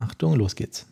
[0.00, 0.86] Achtung, los geht's.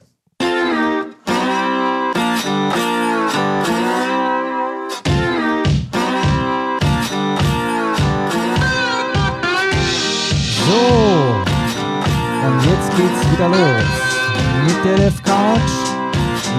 [10.66, 10.82] So,
[12.46, 14.06] und jetzt geht's wieder los
[14.67, 15.73] mit der Dev Couch.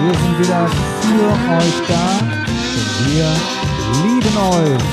[0.00, 0.66] Wir sind wieder
[1.02, 1.28] für
[1.58, 2.06] euch da.
[2.24, 3.28] Und wir
[4.04, 4.84] lieben euch.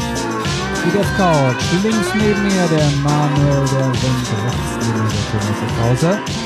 [0.86, 1.64] Die Dev Couch.
[1.84, 6.45] Links neben mir der Manuel, der Wendt, rechts neben mir der Thomas Krause.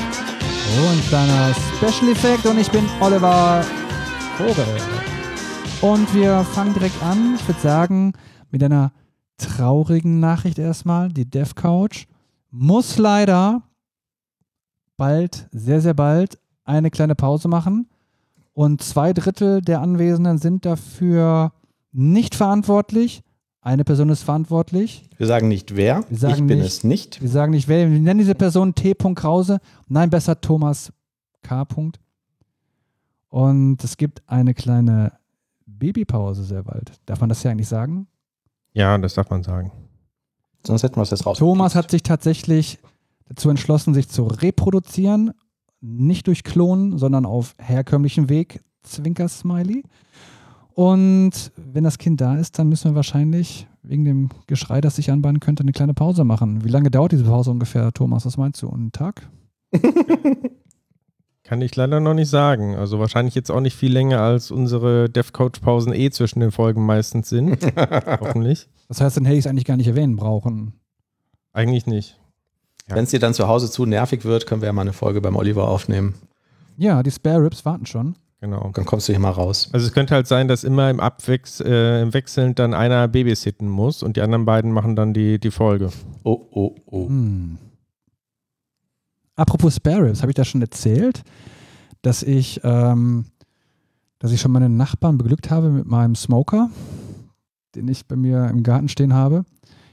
[0.72, 3.64] Oh, ein kleiner Special Effekt und ich bin Oliver
[4.36, 4.64] Vogel.
[5.80, 8.12] Und wir fangen direkt an, ich würde sagen,
[8.52, 8.92] mit einer
[9.36, 11.08] traurigen Nachricht erstmal.
[11.08, 12.06] Die Dev Couch
[12.52, 13.62] muss leider
[14.96, 17.88] bald, sehr, sehr bald, eine kleine Pause machen.
[18.52, 21.52] Und zwei Drittel der Anwesenden sind dafür
[21.90, 23.22] nicht verantwortlich.
[23.62, 25.08] Eine Person ist verantwortlich.
[25.18, 26.04] Wir sagen nicht wer.
[26.08, 27.20] Wir sagen ich bin nicht- es nicht.
[27.20, 27.90] Wir sagen nicht, wer.
[27.90, 28.94] Wir nennen diese Person T.
[28.94, 29.58] Krause.
[29.86, 30.92] Nein, besser Thomas
[31.42, 31.66] K.
[33.28, 35.12] Und es gibt eine kleine
[35.66, 36.92] Babypause sehr bald.
[37.06, 38.06] Darf man das ja eigentlich sagen?
[38.72, 39.72] Ja, das darf man sagen.
[40.66, 41.38] Sonst hätten wir es jetzt raus.
[41.38, 42.78] Thomas hat sich tatsächlich
[43.26, 45.32] dazu entschlossen, sich zu reproduzieren.
[45.80, 48.62] Nicht durch Klonen, sondern auf herkömmlichem Weg.
[48.82, 49.82] Zwinker-Smiley.
[50.80, 55.10] Und wenn das Kind da ist, dann müssen wir wahrscheinlich wegen dem Geschrei, das sich
[55.10, 56.64] anbahnen könnte, eine kleine Pause machen.
[56.64, 58.24] Wie lange dauert diese Pause ungefähr, Thomas?
[58.24, 58.70] Was meinst du?
[58.70, 59.28] Einen Tag?
[61.44, 62.76] Kann ich leider noch nicht sagen.
[62.76, 67.28] Also wahrscheinlich jetzt auch nicht viel länger als unsere DevCoach-Pausen eh zwischen den Folgen meistens
[67.28, 67.58] sind.
[68.18, 68.66] Hoffentlich.
[68.88, 70.72] Das heißt, dann hätte ich es eigentlich gar nicht erwähnen brauchen.
[71.52, 72.18] Eigentlich nicht.
[72.88, 72.96] Ja.
[72.96, 75.20] Wenn es dir dann zu Hause zu nervig wird, können wir ja mal eine Folge
[75.20, 76.14] beim Oliver aufnehmen.
[76.78, 78.14] Ja, die Spare Ribs warten schon.
[78.40, 78.70] Genau.
[78.72, 79.68] Dann kommst du hier mal raus.
[79.72, 83.68] Also es könnte halt sein, dass immer im Abwechs äh, im Wechselnd dann einer babysitten
[83.68, 85.90] muss und die anderen beiden machen dann die, die Folge.
[86.24, 87.08] Oh, oh, oh.
[87.08, 87.58] Hm.
[89.36, 91.22] Apropos Spare Ribs, habe ich das schon erzählt,
[92.00, 93.26] dass ich, ähm,
[94.18, 96.70] dass ich schon meine Nachbarn beglückt habe mit meinem Smoker,
[97.74, 99.44] den ich bei mir im Garten stehen habe.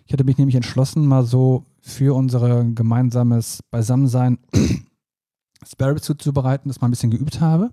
[0.06, 4.38] Ich hatte mich nämlich entschlossen, mal so für unser gemeinsames Beisammensein
[5.66, 7.72] Spare Ribs zuzubereiten, das mal ein bisschen geübt habe.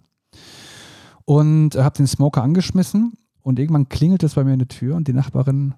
[1.25, 5.09] Und habe den Smoker angeschmissen und irgendwann klingelt es bei mir in der Tür und
[5.09, 5.75] die Nachbarin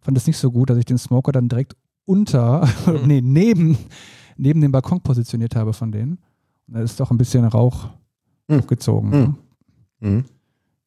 [0.00, 2.68] fand es nicht so gut, dass ich den Smoker dann direkt unter,
[3.04, 3.78] nee, neben,
[4.36, 6.18] neben dem Balkon positioniert habe von denen.
[6.66, 7.88] Und da ist doch ein bisschen Rauch
[8.50, 8.60] Hm.
[8.60, 9.12] aufgezogen.
[9.12, 9.34] Hm.
[10.00, 10.10] Ne?
[10.10, 10.24] Mhm.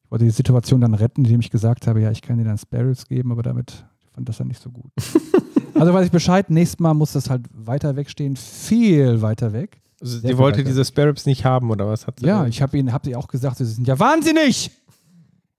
[0.04, 2.58] Ich wollte die Situation dann retten, indem ich gesagt habe, ja, ich kann dir dann
[2.58, 4.90] Sparrows geben, aber damit fand das dann nicht so gut.
[5.74, 9.80] also weiß ich Bescheid, nächstes Mal muss das halt weiter wegstehen, viel weiter weg.
[10.02, 12.26] Also Sehr sie wollte diese Sparrows nicht haben, oder was hat sie?
[12.26, 14.72] Ja, ich habe ihnen, habe sie auch gesagt, sie sind ja wahnsinnig.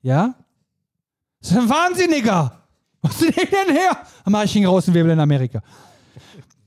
[0.01, 0.35] Ja?
[1.39, 2.51] Das ist ein Wahnsinniger.
[3.01, 3.97] Was sind die denn her?
[4.25, 5.61] Am Arsch raus in Wirbel in Amerika.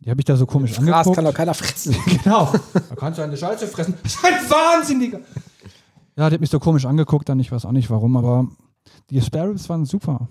[0.01, 1.17] Die habe ich da so komisch Gras angeguckt.
[1.17, 1.95] kann doch keiner fressen.
[2.23, 2.51] Genau.
[2.73, 3.95] Da kannst du eine Scheiße fressen.
[4.03, 5.21] Das ist ein Wahnsinniger.
[6.17, 8.49] Ja, die hat mich so komisch angeguckt, dann ich weiß auch nicht warum, aber
[9.11, 10.29] die Sparrows waren super.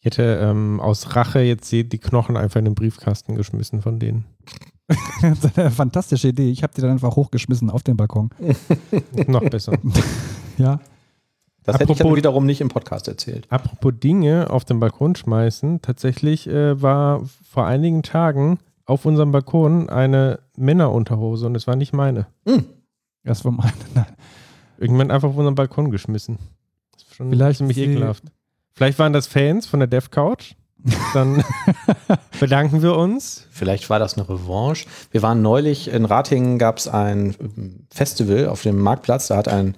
[0.00, 3.98] Ich hätte ähm, aus Rache jetzt die die Knochen einfach in den Briefkasten geschmissen von
[3.98, 4.26] denen.
[5.22, 6.50] Das ist eine fantastische Idee.
[6.50, 8.30] Ich habe die dann einfach hochgeschmissen auf den Balkon.
[9.26, 9.72] Noch besser.
[10.58, 10.78] Ja.
[11.62, 13.46] Das hätte ich dann Apropos- wiederum nicht im Podcast erzählt.
[13.50, 19.88] Apropos Dinge auf den Balkon schmeißen, tatsächlich äh, war vor einigen Tagen auf unserem Balkon
[19.88, 22.26] eine Männerunterhose und es war nicht meine.
[23.24, 23.72] Das war meine.
[23.94, 24.06] Nein.
[24.78, 26.38] Irgendwann einfach auf unseren Balkon geschmissen.
[26.92, 28.24] Das ist schon Vielleicht ziemlich ekelhaft.
[28.72, 30.54] Vielleicht waren das Fans von der Dev Couch.
[31.14, 31.44] Dann
[32.40, 33.46] bedanken wir uns.
[33.50, 34.86] Vielleicht war das eine Revanche.
[35.10, 39.28] Wir waren neulich in Ratingen, gab es ein ähm, Festival auf dem Marktplatz.
[39.28, 39.74] Da hat ein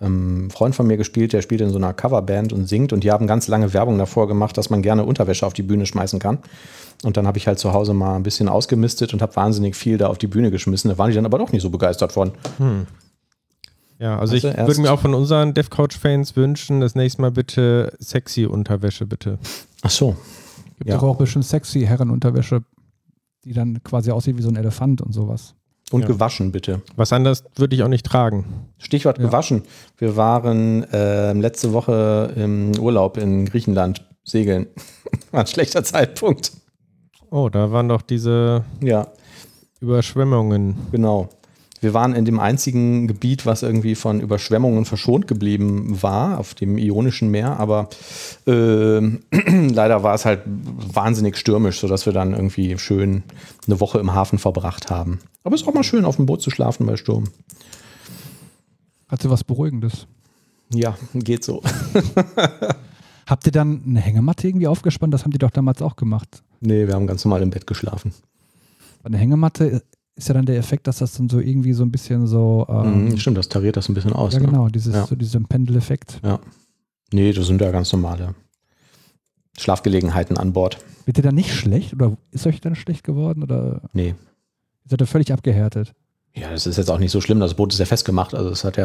[0.00, 2.92] ähm, Freund von mir gespielt, der spielt in so einer Coverband und singt.
[2.92, 5.86] Und die haben ganz lange Werbung davor gemacht, dass man gerne Unterwäsche auf die Bühne
[5.86, 6.38] schmeißen kann.
[7.02, 9.98] Und dann habe ich halt zu Hause mal ein bisschen ausgemistet und habe wahnsinnig viel
[9.98, 10.90] da auf die Bühne geschmissen.
[10.90, 12.32] Da waren die dann aber doch nicht so begeistert von.
[13.98, 17.22] Ja, also Also ich würde mir auch von unseren Dev Couch Fans wünschen, das nächste
[17.22, 19.38] Mal bitte sexy Unterwäsche, bitte.
[19.82, 20.16] Ach so.
[20.78, 20.96] Gibt Ja.
[20.96, 22.62] doch auch bestimmt sexy Herrenunterwäsche,
[23.44, 25.54] die dann quasi aussieht wie so ein Elefant und sowas.
[25.90, 26.06] Und Ja.
[26.08, 26.80] gewaschen, bitte.
[26.96, 28.44] Was anderes würde ich auch nicht tragen.
[28.78, 29.26] Stichwort Ja.
[29.26, 29.62] gewaschen.
[29.98, 34.66] Wir waren ähm, letzte Woche im Urlaub in Griechenland segeln.
[35.30, 36.52] War ein schlechter Zeitpunkt.
[37.30, 39.08] Oh, da waren doch diese Ja,
[39.80, 40.76] Überschwemmungen.
[40.90, 41.28] genau.
[41.84, 46.78] Wir waren in dem einzigen Gebiet, was irgendwie von Überschwemmungen verschont geblieben war, auf dem
[46.78, 47.60] Ionischen Meer.
[47.60, 47.90] Aber
[48.46, 49.20] ähm,
[49.70, 53.22] leider war es halt wahnsinnig stürmisch, sodass wir dann irgendwie schön
[53.66, 55.18] eine Woche im Hafen verbracht haben.
[55.44, 57.24] Aber es ist auch mal schön, auf dem Boot zu schlafen bei Sturm.
[59.08, 60.06] Hat sie was Beruhigendes.
[60.72, 61.62] Ja, geht so.
[63.26, 65.12] Habt ihr dann eine Hängematte irgendwie aufgespannt?
[65.12, 66.42] Das haben die doch damals auch gemacht.
[66.60, 68.14] Nee, wir haben ganz normal im Bett geschlafen.
[69.02, 69.82] Eine Hängematte
[70.16, 72.66] ist ja dann der Effekt, dass das dann so irgendwie so ein bisschen so.
[72.68, 74.34] Ähm, Mhm, stimmt, das tariert das ein bisschen aus.
[74.34, 74.46] ja, ne?
[74.46, 75.06] genau, dieses, Ja.
[75.06, 76.20] so diesen Pendeleffekt.
[77.12, 78.34] Nee, das sind ja ganz normale
[79.58, 80.78] Schlafgelegenheiten an Bord.
[81.06, 84.14] Wird ihr dann nicht schlecht oder ist euch dann schlecht geworden oder Nee.
[84.88, 85.92] seid ihr völlig abgehärtet?
[86.34, 87.38] Ja, das ist jetzt auch nicht so schlimm.
[87.40, 88.34] Das Boot ist ja festgemacht.
[88.34, 88.84] Also es hat ja,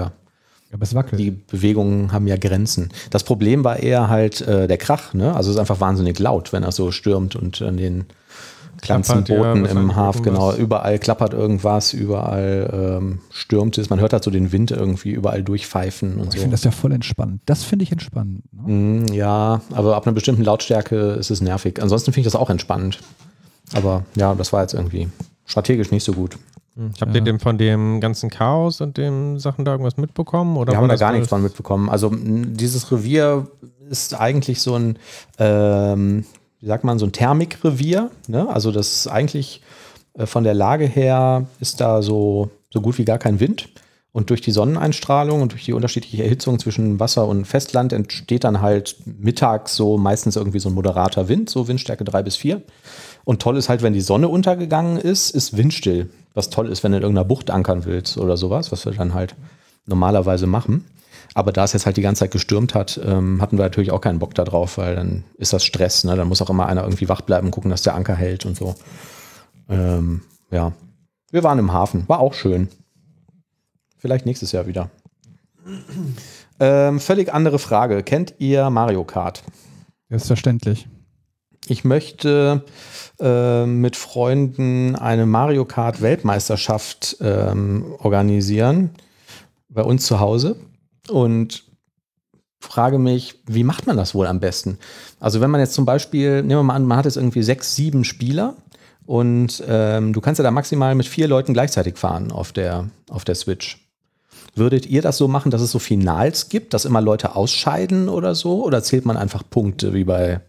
[0.69, 1.19] Ja, aber es wackelt.
[1.19, 2.89] die Bewegungen haben ja Grenzen.
[3.09, 5.35] Das Problem war eher halt äh, der Krach, ne?
[5.35, 8.05] Also es ist einfach wahnsinnig laut, wenn er so stürmt und an den
[8.81, 13.89] ganzen Klappert, ja, Booten im Hafen, genau, überall klappert irgendwas, überall ähm, stürmt es.
[13.89, 16.39] Man hört halt so den Wind irgendwie überall durchpfeifen und ich so.
[16.41, 17.41] finde das ja voll entspannt.
[17.45, 18.43] Das finde ich entspannend.
[18.53, 18.71] Ne?
[18.73, 21.81] Mm, Ja, aber ab einer bestimmten Lautstärke ist es nervig.
[21.81, 22.99] Ansonsten finde ich das auch entspannend.
[23.73, 25.07] Aber ja, das war jetzt irgendwie
[25.45, 26.37] strategisch nicht so gut.
[27.01, 27.15] Habt Ja.
[27.15, 30.55] ihr dem von dem ganzen Chaos und den Sachen da irgendwas mitbekommen?
[30.55, 31.89] Oder Wir haben da gar nichts von mitbekommen.
[31.89, 33.47] Also dieses Revier
[33.89, 34.97] ist eigentlich so ein,
[35.39, 36.23] ähm,
[36.59, 38.11] wie sagt man, so ein Thermikrevier.
[38.27, 38.47] Ne?
[38.49, 39.61] Also das eigentlich
[40.13, 43.69] äh, von der Lage her ist da so, so gut wie gar kein Wind.
[44.11, 48.59] Und durch die Sonneneinstrahlung und durch die unterschiedliche Erhitzung zwischen Wasser und Festland entsteht dann
[48.59, 52.61] halt mittags so meistens irgendwie so ein moderater Wind, so Windstärke 3 bis 4.
[53.23, 56.09] Und toll ist halt, wenn die Sonne untergegangen ist, ist windstill.
[56.33, 59.13] Was toll ist, wenn du in irgendeiner Bucht ankern willst oder sowas, was wir dann
[59.13, 59.35] halt
[59.85, 60.85] normalerweise machen.
[61.33, 64.01] Aber da es jetzt halt die ganze Zeit gestürmt hat, ähm, hatten wir natürlich auch
[64.01, 66.03] keinen Bock da drauf, weil dann ist das Stress.
[66.03, 66.15] Ne?
[66.15, 68.75] Dann muss auch immer einer irgendwie wach bleiben, gucken, dass der Anker hält und so.
[69.69, 70.21] Ähm,
[70.51, 70.73] ja,
[71.31, 72.69] wir waren im Hafen, war auch schön.
[73.97, 74.89] Vielleicht nächstes Jahr wieder.
[76.59, 78.01] Ähm, völlig andere Frage.
[78.01, 79.43] Kennt ihr Mario Kart?
[80.09, 80.87] Selbstverständlich.
[81.67, 82.63] Ich möchte
[83.19, 88.89] äh, mit Freunden eine Mario Kart Weltmeisterschaft ähm, organisieren
[89.69, 90.55] bei uns zu Hause
[91.09, 91.63] und
[92.59, 94.77] frage mich, wie macht man das wohl am besten?
[95.19, 97.75] Also wenn man jetzt zum Beispiel, nehmen wir mal an, man hat jetzt irgendwie sechs,
[97.75, 98.55] sieben Spieler
[99.05, 103.25] und ähm, du kannst ja da maximal mit vier Leuten gleichzeitig fahren auf der, auf
[103.25, 103.89] der Switch.
[104.55, 108.35] Würdet ihr das so machen, dass es so Finals gibt, dass immer Leute ausscheiden oder
[108.35, 108.63] so?
[108.63, 110.41] Oder zählt man einfach Punkte wie bei,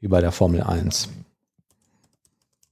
[0.00, 1.08] wie bei der Formel 1?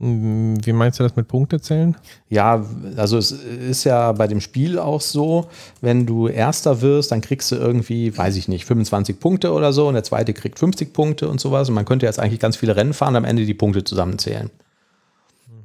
[0.02, 1.94] Mm, Wie meinst du das mit Punkte zählen?
[2.31, 2.64] Ja,
[2.97, 5.47] also es ist ja bei dem Spiel auch so,
[5.82, 9.87] wenn du Erster wirst, dann kriegst du irgendwie, weiß ich nicht, 25 Punkte oder so
[9.88, 11.69] und der Zweite kriegt 50 Punkte und sowas.
[11.69, 14.50] Und man könnte jetzt eigentlich ganz viele Rennen fahren und am Ende die Punkte zusammenzählen.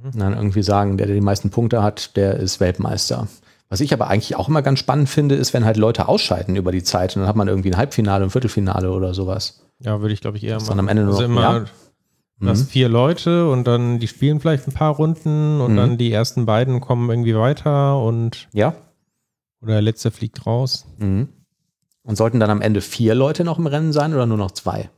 [0.04, 3.28] Und dann irgendwie sagen, der, der die meisten Punkte hat, der ist Weltmeister.
[3.70, 6.72] Was ich aber eigentlich auch immer ganz spannend finde, ist, wenn halt Leute ausscheiden über
[6.72, 9.62] die Zeit und dann hat man irgendwie ein Halbfinale, ein Viertelfinale oder sowas.
[9.80, 10.68] Ja, würde ich glaube ich eher machen.
[10.68, 11.66] dann am Ende nur also noch- immer, ja?
[12.40, 12.68] Du hast Mhm.
[12.68, 15.78] vier Leute und dann die spielen vielleicht ein paar Runden und Mhm.
[15.78, 18.76] dann die ersten beiden kommen irgendwie weiter und Ja.
[19.62, 20.86] oder der letzte fliegt raus.
[20.98, 21.30] Mhm.
[22.04, 24.90] Und sollten dann am Ende vier Leute noch im Rennen sein oder nur noch zwei?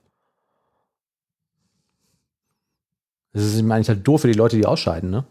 [3.33, 5.25] Das ist eigentlich halt doof für die Leute, die ausscheiden, ne?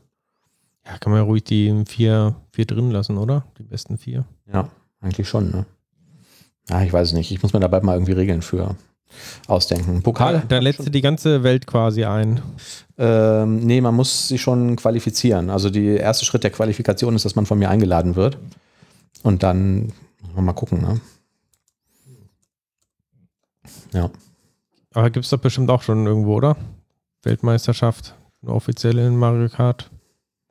[0.86, 3.44] Ja, kann man ja ruhig die vier, vier drin lassen, oder?
[3.58, 4.24] Die besten vier.
[4.52, 4.70] Ja,
[5.00, 5.66] eigentlich schon, ne?
[6.68, 7.32] Ja, ich weiß es nicht.
[7.32, 8.76] Ich muss mir dabei mal irgendwie Regeln für
[9.46, 10.02] ausdenken.
[10.02, 10.42] Pokal?
[10.48, 12.42] Da lädst du die ganze Welt quasi ein.
[12.98, 15.50] Ähm, nee, man muss sich schon qualifizieren.
[15.50, 18.38] Also der erste Schritt der Qualifikation ist, dass man von mir eingeladen wird.
[19.22, 19.92] Und dann
[20.34, 21.00] mal gucken, ne?
[23.92, 24.10] Ja.
[24.92, 26.56] Aber gibt es doch bestimmt auch schon irgendwo, oder?
[27.22, 29.90] Weltmeisterschaft, eine offizielle in Mario Kart.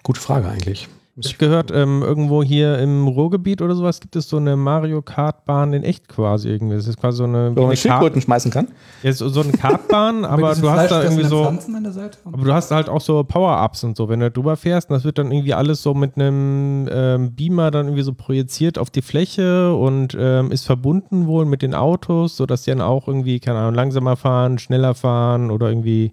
[0.03, 0.87] Gute Frage eigentlich.
[1.17, 5.01] Ich habe gehört, ähm, irgendwo hier im Ruhrgebiet oder sowas gibt es so eine Mario
[5.01, 6.75] Kart Bahn in echt quasi irgendwie.
[6.75, 8.67] Das ist quasi so eine, Wo man Schildkröten schmeißen kann?
[9.01, 12.17] ja, so, so eine Kartbahn, aber du hast da irgendwie so, Pflanzen an der Seite.
[12.25, 15.05] aber du hast halt auch so Power-Ups und so, wenn du drüber fährst, und das
[15.05, 19.01] wird dann irgendwie alles so mit einem ähm, Beamer dann irgendwie so projiziert auf die
[19.01, 23.60] Fläche und ähm, ist verbunden wohl mit den Autos, sodass die dann auch irgendwie, keine
[23.60, 26.12] Ahnung, langsamer fahren, schneller fahren oder irgendwie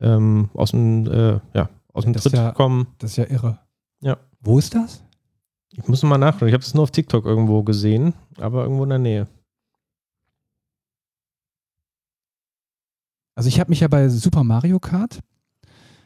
[0.00, 2.88] ähm, aus dem, äh, ja, aus dem Tritt ja- kommen.
[2.98, 3.58] Das ist ja irre.
[4.04, 4.18] Ja.
[4.40, 5.02] Wo ist das?
[5.72, 6.48] Ich muss mal nachschauen.
[6.48, 9.26] Ich habe es nur auf TikTok irgendwo gesehen, aber irgendwo in der Nähe.
[13.34, 15.20] Also ich habe mich ja bei Super Mario Kart,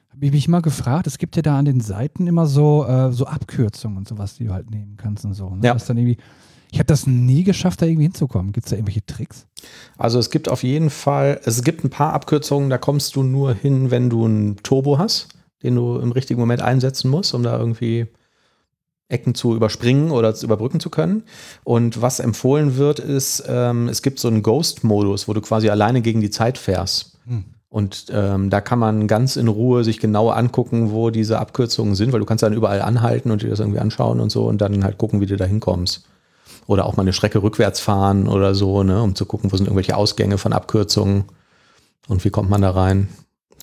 [0.08, 3.12] habe ich mich mal gefragt, es gibt ja da an den Seiten immer so, äh,
[3.12, 5.50] so Abkürzungen und sowas, die du halt nehmen kannst und so.
[5.50, 5.66] Ne?
[5.66, 5.74] Ja.
[5.74, 6.16] Das dann irgendwie,
[6.70, 8.52] ich habe das nie geschafft, da irgendwie hinzukommen.
[8.52, 9.46] Gibt es da irgendwelche Tricks?
[9.98, 13.52] Also es gibt auf jeden Fall, es gibt ein paar Abkürzungen, da kommst du nur
[13.52, 15.28] hin, wenn du einen Turbo hast,
[15.62, 18.06] den du im richtigen Moment einsetzen musst, um da irgendwie
[19.08, 21.22] Ecken zu überspringen oder zu überbrücken zu können.
[21.64, 26.02] Und was empfohlen wird, ist, ähm, es gibt so einen Ghost-Modus, wo du quasi alleine
[26.02, 27.18] gegen die Zeit fährst.
[27.26, 27.44] Hm.
[27.70, 32.12] Und ähm, da kann man ganz in Ruhe sich genau angucken, wo diese Abkürzungen sind,
[32.12, 34.84] weil du kannst dann überall anhalten und dir das irgendwie anschauen und so und dann
[34.84, 36.06] halt gucken, wie du da hinkommst.
[36.66, 39.66] Oder auch mal eine Strecke rückwärts fahren oder so, ne, um zu gucken, wo sind
[39.66, 41.24] irgendwelche Ausgänge von Abkürzungen
[42.08, 43.08] und wie kommt man da rein.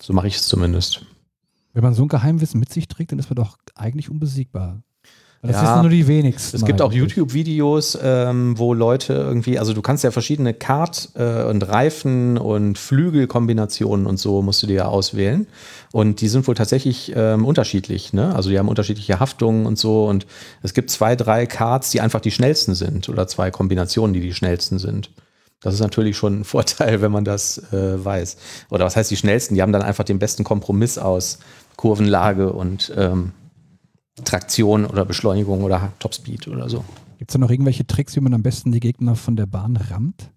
[0.02, 1.02] So mache ich es zumindest.
[1.76, 4.82] Wenn man so ein Geheimwissen mit sich trägt, dann ist man doch eigentlich unbesiegbar.
[5.42, 5.64] Das Ja.
[5.64, 6.56] wissen nur die wenigsten.
[6.56, 7.16] Es gibt auch eigentlich.
[7.16, 12.78] YouTube-Videos, ähm, wo Leute irgendwie, also du kannst ja verschiedene Kart- äh, und Reifen- und
[12.78, 15.48] Flügelkombinationen und so musst du dir ja auswählen.
[15.92, 18.14] Und die sind wohl tatsächlich ähm, unterschiedlich.
[18.14, 18.34] Ne?
[18.34, 20.06] Also die haben unterschiedliche Haftungen und so.
[20.08, 20.26] Und
[20.64, 24.34] es gibt zwei, drei Karts, die einfach die schnellsten sind oder zwei Kombinationen, die die
[24.34, 25.12] schnellsten sind.
[25.66, 28.38] Das ist natürlich schon ein Vorteil, wenn man das äh, weiß.
[28.70, 29.56] Oder was heißt die schnellsten?
[29.56, 31.40] Die haben dann einfach den besten Kompromiss aus
[31.76, 33.32] Kurvenlage und ähm,
[34.24, 36.86] Traktion oder Beschleunigung oder Topspeed oder so.
[37.18, 39.76] Gibt es da noch irgendwelche Tricks, wie man am besten die Gegner von der Bahn
[39.76, 40.30] rammt?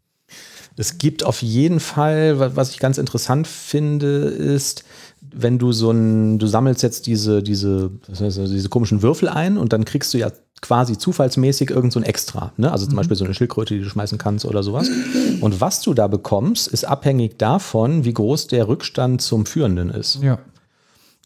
[0.77, 4.85] Es gibt auf jeden Fall, wa- was ich ganz interessant finde, ist,
[5.21, 9.85] wenn du so ein, du sammelst jetzt diese, diese, diese komischen Würfel ein und dann
[9.85, 12.53] kriegst du ja quasi zufallsmäßig irgend so ein Extra.
[12.57, 12.73] Ne?
[12.73, 14.89] Also zum Beispiel so eine Schildkröte, die du schmeißen kannst oder sowas.
[15.41, 20.21] Und was du da bekommst, ist abhängig davon, wie groß der Rückstand zum Führenden ist.
[20.23, 20.39] Ja.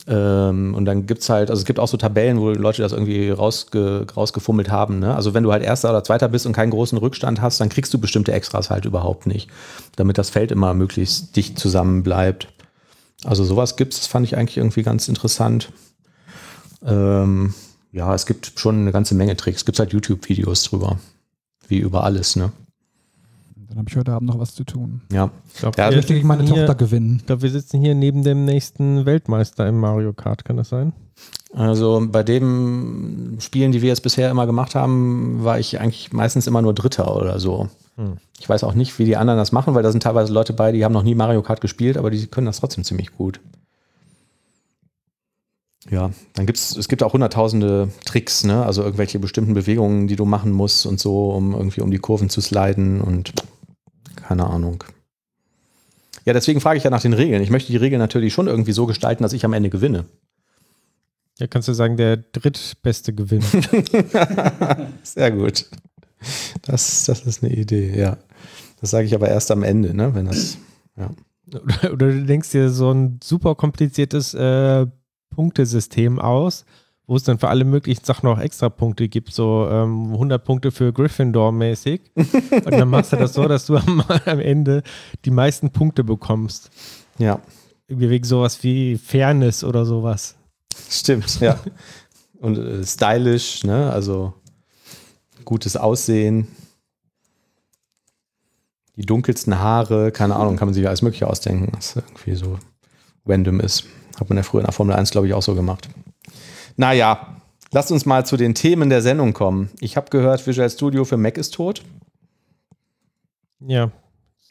[0.07, 3.31] Ähm, und dann gibt's halt, also es gibt auch so Tabellen, wo Leute das irgendwie
[3.31, 4.99] rausge, rausgefummelt haben.
[4.99, 5.15] Ne?
[5.15, 7.95] Also wenn du halt Erster oder Zweiter bist und keinen großen Rückstand hast, dann kriegst
[7.95, 9.49] du bestimmte Extras halt überhaupt nicht,
[9.97, 12.49] damit das Feld immer möglichst dicht zusammen bleibt.
[13.25, 15.73] Also sowas gibt's, das fand ich eigentlich irgendwie ganz interessant.
[16.85, 17.55] Ähm,
[17.93, 19.59] ja, es gibt schon eine ganze Menge Tricks.
[19.59, 20.99] Es gibt halt YouTube-Videos drüber,
[21.69, 22.37] wie über alles.
[22.37, 22.53] Ne?
[23.73, 25.01] Dann habe ich heute Abend noch was zu tun.
[25.11, 27.17] Ja, Ich glaube, Ja, Ich möchte gegen meine hier, Tochter gewinnen.
[27.21, 30.93] Ich glaube, wir sitzen hier neben dem nächsten Weltmeister im Mario Kart, kann das sein?
[31.55, 36.47] Also bei den Spielen, die wir jetzt bisher immer gemacht haben, war ich eigentlich meistens
[36.47, 37.71] immer nur Dritter oder so.
[37.97, 38.19] Hm.
[38.39, 40.71] Ich weiß auch nicht, wie die anderen das machen, weil da sind teilweise Leute bei,
[40.71, 43.41] die haben noch nie Mario Kart gespielt, aber die können das trotzdem ziemlich gut.
[45.91, 48.67] Ja, dann gibt's, es gibt auch hunderttausende Tricks, ne?
[48.67, 52.29] Also irgendwelche bestimmten Bewegungen, die du machen musst und so, um irgendwie um die Kurven
[52.29, 53.33] zu sliden und
[54.33, 54.83] keine Ahnung.
[56.25, 57.43] Ja, deswegen frage ich ja nach den Regeln.
[57.43, 60.07] Ich möchte die Regeln natürlich schon irgendwie so gestalten, dass ich am Ende gewinne.
[61.39, 63.43] Ja, kannst du sagen, der drittbeste Gewinn.
[65.03, 65.67] Sehr gut.
[66.63, 68.17] Das, das ist eine Idee, ja.
[68.81, 70.15] Das sage ich aber erst am Ende, ne?
[70.15, 70.57] Wenn das.
[70.97, 71.11] Ja.
[71.49, 74.87] oder, oder du denkst dir so ein super kompliziertes äh,
[75.29, 76.65] Punktesystem aus,
[77.07, 80.71] wo es dann für alle möglichen Sachen noch extra Punkte gibt, so ähm, 100 Punkte
[80.71, 82.01] für Gryffindor mäßig.
[82.17, 84.83] Und dann machst du das so, dass du am, am Ende
[85.25, 86.71] die meisten Punkte bekommst.
[87.19, 87.41] ja,
[87.89, 90.37] Irgendwie wegen sowas wie Fairness oder sowas.
[90.89, 91.59] stimmt, ja.
[92.41, 93.93] Und äh, stylisch, ne?
[93.93, 94.35] Also
[95.45, 96.47] gutes Aussehen.
[98.97, 102.59] Die dunkelsten Haare, keine Ahnung, kann man sich alles Mögliche ausdenken, was irgendwie so
[103.27, 103.85] random ist.
[104.21, 105.89] Hat man ja früher in der Formel 1, glaube ich, auch so gemacht.
[106.77, 107.37] Naja,
[107.73, 109.71] lasst uns mal zu den Themen der Sendung kommen.
[109.81, 111.83] Ich habe gehört, Visual Studio für Mac ist tot.
[113.61, 113.91] Ja.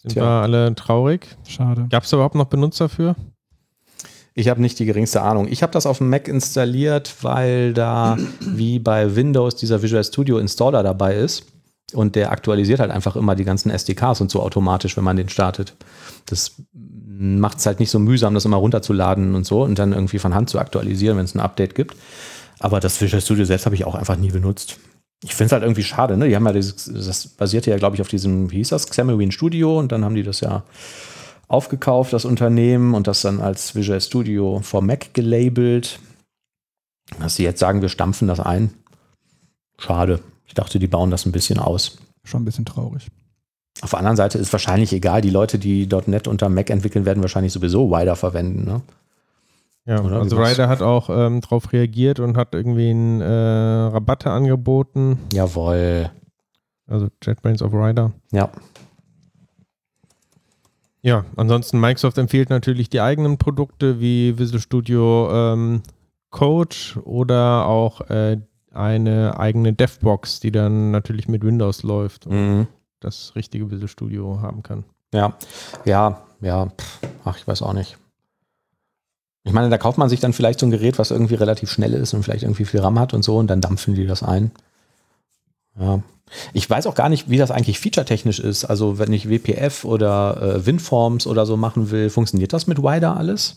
[0.01, 0.23] Sind Tja.
[0.23, 1.27] wir alle traurig?
[1.47, 1.87] Schade.
[1.89, 3.15] Gab es überhaupt noch Benutzer für?
[4.33, 5.47] Ich habe nicht die geringste Ahnung.
[5.49, 10.37] Ich habe das auf dem Mac installiert, weil da wie bei Windows dieser Visual Studio
[10.37, 11.45] Installer dabei ist.
[11.93, 15.29] Und der aktualisiert halt einfach immer die ganzen SDKs und so automatisch, wenn man den
[15.29, 15.75] startet.
[16.25, 20.19] Das macht es halt nicht so mühsam, das immer runterzuladen und so und dann irgendwie
[20.19, 21.95] von Hand zu aktualisieren, wenn es ein Update gibt.
[22.59, 24.77] Aber das Visual Studio selbst habe ich auch einfach nie benutzt.
[25.23, 26.27] Ich finde es halt irgendwie schade, ne?
[26.27, 29.31] Die haben ja dieses, das basierte ja, glaube ich, auf diesem, wie hieß das, Xamarin
[29.31, 30.63] Studio und dann haben die das ja
[31.47, 35.99] aufgekauft, das Unternehmen, und das dann als Visual Studio for Mac gelabelt.
[37.19, 38.73] Dass sie jetzt sagen, wir stampfen das ein.
[39.77, 40.21] Schade.
[40.51, 41.97] Ich dachte, die bauen das ein bisschen aus.
[42.25, 43.07] Schon ein bisschen traurig.
[43.81, 47.23] Auf der anderen Seite ist wahrscheinlich egal, die Leute, die .NET unter Mac entwickeln, werden
[47.23, 48.65] wahrscheinlich sowieso Wider verwenden.
[48.65, 48.81] Ne?
[49.85, 50.19] Ja, Oder?
[50.19, 50.35] also?
[50.35, 55.19] Ryder hat auch ähm, darauf reagiert und hat irgendwie ein, äh, Rabatte angeboten.
[55.31, 56.11] Jawohl.
[56.85, 58.11] Also JetBrains of Ryder.
[58.33, 58.49] Ja.
[61.01, 65.81] Ja, ansonsten Microsoft empfiehlt natürlich die eigenen Produkte wie Visual Studio ähm,
[66.29, 68.41] Code oder auch äh,
[68.73, 72.67] eine eigene DevBox, die dann natürlich mit Windows läuft und Mhm.
[72.99, 74.83] das richtige Visual Studio haben kann.
[75.13, 75.33] Ja.
[75.85, 76.71] Ja, ja.
[77.25, 77.97] Ach, ich weiß auch nicht.
[79.43, 81.93] Ich meine, da kauft man sich dann vielleicht so ein Gerät, was irgendwie relativ schnell
[81.93, 84.51] ist und vielleicht irgendwie viel RAM hat und so und dann dampfen die das ein.
[85.79, 86.01] Ja.
[86.53, 88.63] Ich weiß auch gar nicht, wie das eigentlich featuretechnisch ist.
[88.65, 93.17] Also, wenn ich WPF oder äh, WinForms oder so machen will, funktioniert das mit Wider
[93.17, 93.55] alles?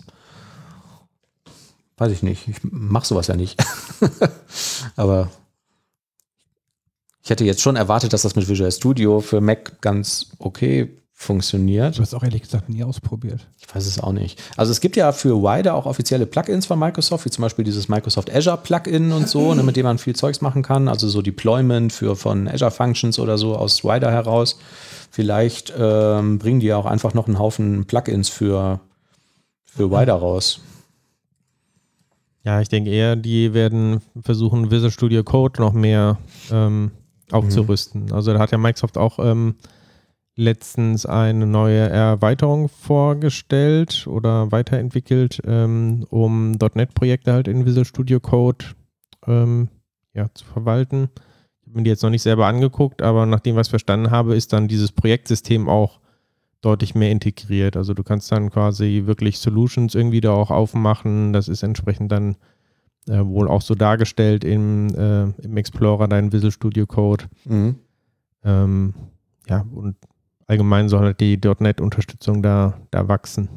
[1.96, 2.48] Weiß ich nicht.
[2.48, 3.62] Ich mache sowas ja nicht.
[4.96, 5.30] Aber
[7.22, 11.96] ich hätte jetzt schon erwartet, dass das mit Visual Studio für Mac ganz okay funktioniert.
[11.96, 13.46] Du hast auch ehrlich gesagt nie ausprobiert.
[13.58, 14.42] Ich weiß es auch nicht.
[14.56, 17.88] Also es gibt ja für Wider auch offizielle Plugins von Microsoft, wie zum Beispiel dieses
[17.88, 20.88] Microsoft Azure Plugin und so, ne, mit dem man viel Zeugs machen kann.
[20.88, 24.58] Also so Deployment für von Azure Functions oder so aus Wider heraus.
[25.10, 28.80] Vielleicht ähm, bringen die ja auch einfach noch einen Haufen Plugins für,
[29.64, 30.60] für Wider raus.
[32.44, 36.18] Ja, ich denke eher, die werden versuchen, Visual Studio Code noch mehr
[36.52, 36.90] ähm,
[37.30, 38.12] aufzurüsten.
[38.12, 39.54] Also da hat ja Microsoft auch ähm,
[40.36, 48.66] letztens eine neue Erweiterung vorgestellt oder weiterentwickelt, ähm, um .NET-Projekte halt in Visual Studio Code
[49.26, 49.68] ähm,
[50.12, 51.08] ja, zu verwalten.
[51.62, 54.34] Ich habe mir die jetzt noch nicht selber angeguckt, aber nachdem was ich verstanden habe,
[54.34, 56.00] ist dann dieses Projektsystem auch
[56.64, 57.76] deutlich mehr integriert.
[57.76, 61.32] Also du kannst dann quasi wirklich Solutions irgendwie da auch aufmachen.
[61.32, 62.36] Das ist entsprechend dann
[63.08, 67.24] äh, wohl auch so dargestellt im, äh, im Explorer, dein Visual Studio Code.
[67.44, 67.76] Mhm.
[68.44, 68.94] Ähm,
[69.48, 69.96] ja, und
[70.46, 73.48] allgemein soll halt die .NET-Unterstützung da, da wachsen.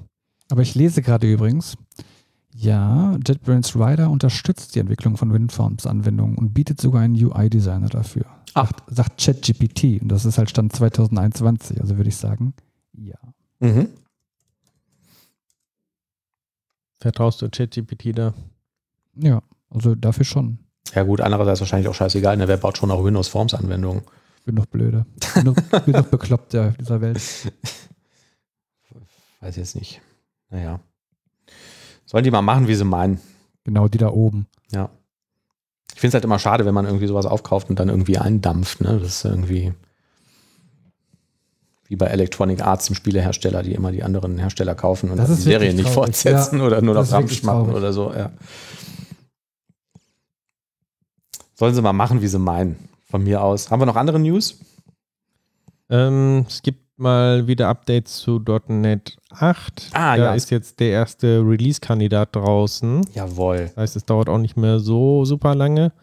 [0.49, 1.77] Aber ich lese gerade übrigens,
[2.53, 8.25] ja, JetBrains Rider unterstützt die Entwicklung von WinForms-Anwendungen und bietet sogar einen UI-Designer dafür.
[8.53, 8.71] Ach.
[8.87, 12.53] Sagt, sagt ChatGPT und das ist halt Stand 2021, also würde ich sagen,
[12.97, 13.17] ja.
[13.59, 13.89] Mhm.
[16.99, 18.33] Vertraust du ChatGPT da?
[19.15, 20.59] Ja, also dafür schon.
[20.93, 22.47] Ja gut, andererseits wahrscheinlich auch scheißegal, ne?
[22.47, 24.03] wer baut schon auch Windows Forms Anwendungen?
[24.45, 25.05] Bin noch blöde.
[25.35, 27.17] Bin noch, bin noch bekloppt der, dieser Welt.
[29.41, 30.01] Weiß ich jetzt nicht.
[30.49, 30.79] Naja.
[32.05, 33.19] Sollen die mal machen, wie sie meinen.
[33.65, 34.47] Genau, die da oben.
[34.71, 34.89] Ja.
[35.93, 38.81] Ich finde es halt immer schade, wenn man irgendwie sowas aufkauft und dann irgendwie eindampft.
[38.81, 38.99] Ne?
[38.99, 39.73] Das ist irgendwie
[41.87, 45.35] wie bei Electronic Arts, dem Spielehersteller, die immer die anderen Hersteller kaufen und Das die
[45.35, 46.15] Serien nicht traurig.
[46.15, 48.13] fortsetzen oder nur das noch Ramsch machen oder so.
[48.13, 48.31] Ja.
[51.55, 52.77] Sollen sie mal machen, wie sie meinen.
[53.09, 53.71] Von mir aus.
[53.71, 54.59] Haben wir noch andere News?
[55.89, 59.91] Ähm, es gibt mal wieder Updates zu .NET 8.
[59.93, 60.33] Ah, da ja.
[60.33, 63.01] ist jetzt der erste Release-Kandidat draußen.
[63.13, 63.67] Jawohl.
[63.75, 65.93] Das heißt, es dauert auch nicht mehr so super lange.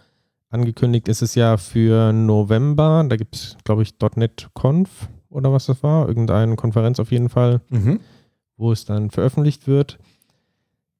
[0.48, 3.04] Angekündigt ist es ja für November.
[3.08, 6.08] Da gibt es, glaube ich, .NET Conf oder was das war.
[6.08, 8.00] Irgendeine Konferenz auf jeden Fall, Mhm.
[8.56, 9.98] wo es dann veröffentlicht wird.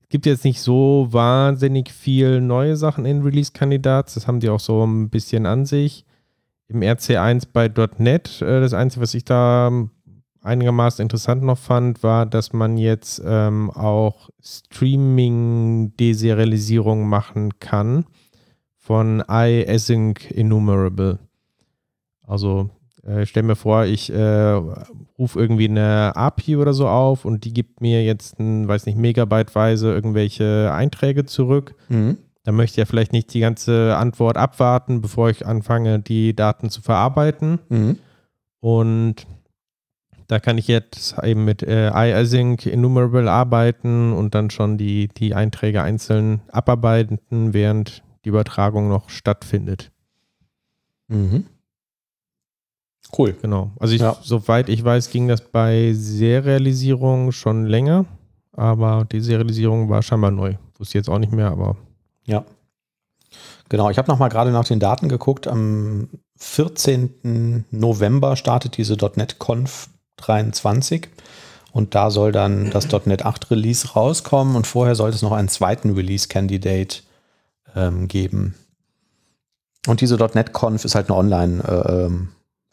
[0.03, 4.15] Es gibt jetzt nicht so wahnsinnig viel neue Sachen in Release-Kandidats.
[4.15, 6.05] Das haben die auch so ein bisschen an sich.
[6.69, 9.71] Im RC1 bei .NET, äh, das Einzige, was ich da
[10.43, 14.29] einigermaßen interessant noch fand, war, dass man jetzt ähm, auch
[15.65, 18.07] Streaming-Deserialisierung machen kann
[18.77, 21.19] von iAsync Enumerable.
[22.27, 22.71] Also
[23.07, 24.61] äh, stell mir vor, ich äh,
[25.19, 28.97] rufe irgendwie eine API oder so auf und die gibt mir jetzt, ein, weiß nicht,
[28.97, 31.75] megabyteweise irgendwelche Einträge zurück.
[31.89, 32.19] Mhm.
[32.45, 36.71] Da möchte ich ja vielleicht nicht die ganze Antwort abwarten, bevor ich anfange, die Daten
[36.71, 37.59] zu verarbeiten.
[37.69, 37.99] Mhm.
[38.61, 39.27] Und
[40.27, 45.35] da kann ich jetzt eben mit äh, iAsync Enumerable arbeiten und dann schon die, die
[45.35, 47.19] Einträge einzeln abarbeiten,
[47.53, 49.91] während die Übertragung noch stattfindet.
[51.09, 51.45] Mhm.
[53.17, 53.35] Cool.
[53.41, 53.71] Genau.
[53.79, 54.17] Also ich, Ja.
[54.23, 58.07] soweit ich weiß, ging das bei Serialisierung schon länger,
[58.53, 60.55] aber die Serialisierung war scheinbar neu.
[60.79, 61.77] Wusste jetzt auch nicht mehr, aber
[62.27, 62.45] Ja.
[63.69, 65.47] Genau, ich habe noch mal gerade nach den Daten geguckt.
[65.47, 67.65] Am 14.
[67.71, 71.09] November startet diese .NET Conf 23
[71.73, 75.49] und da soll dann das .NET 8 Release rauskommen und vorher sollte es noch einen
[75.49, 76.99] zweiten Release Candidate
[77.75, 78.55] ähm, geben.
[79.87, 81.17] Und diese .NET Conf ist halt eine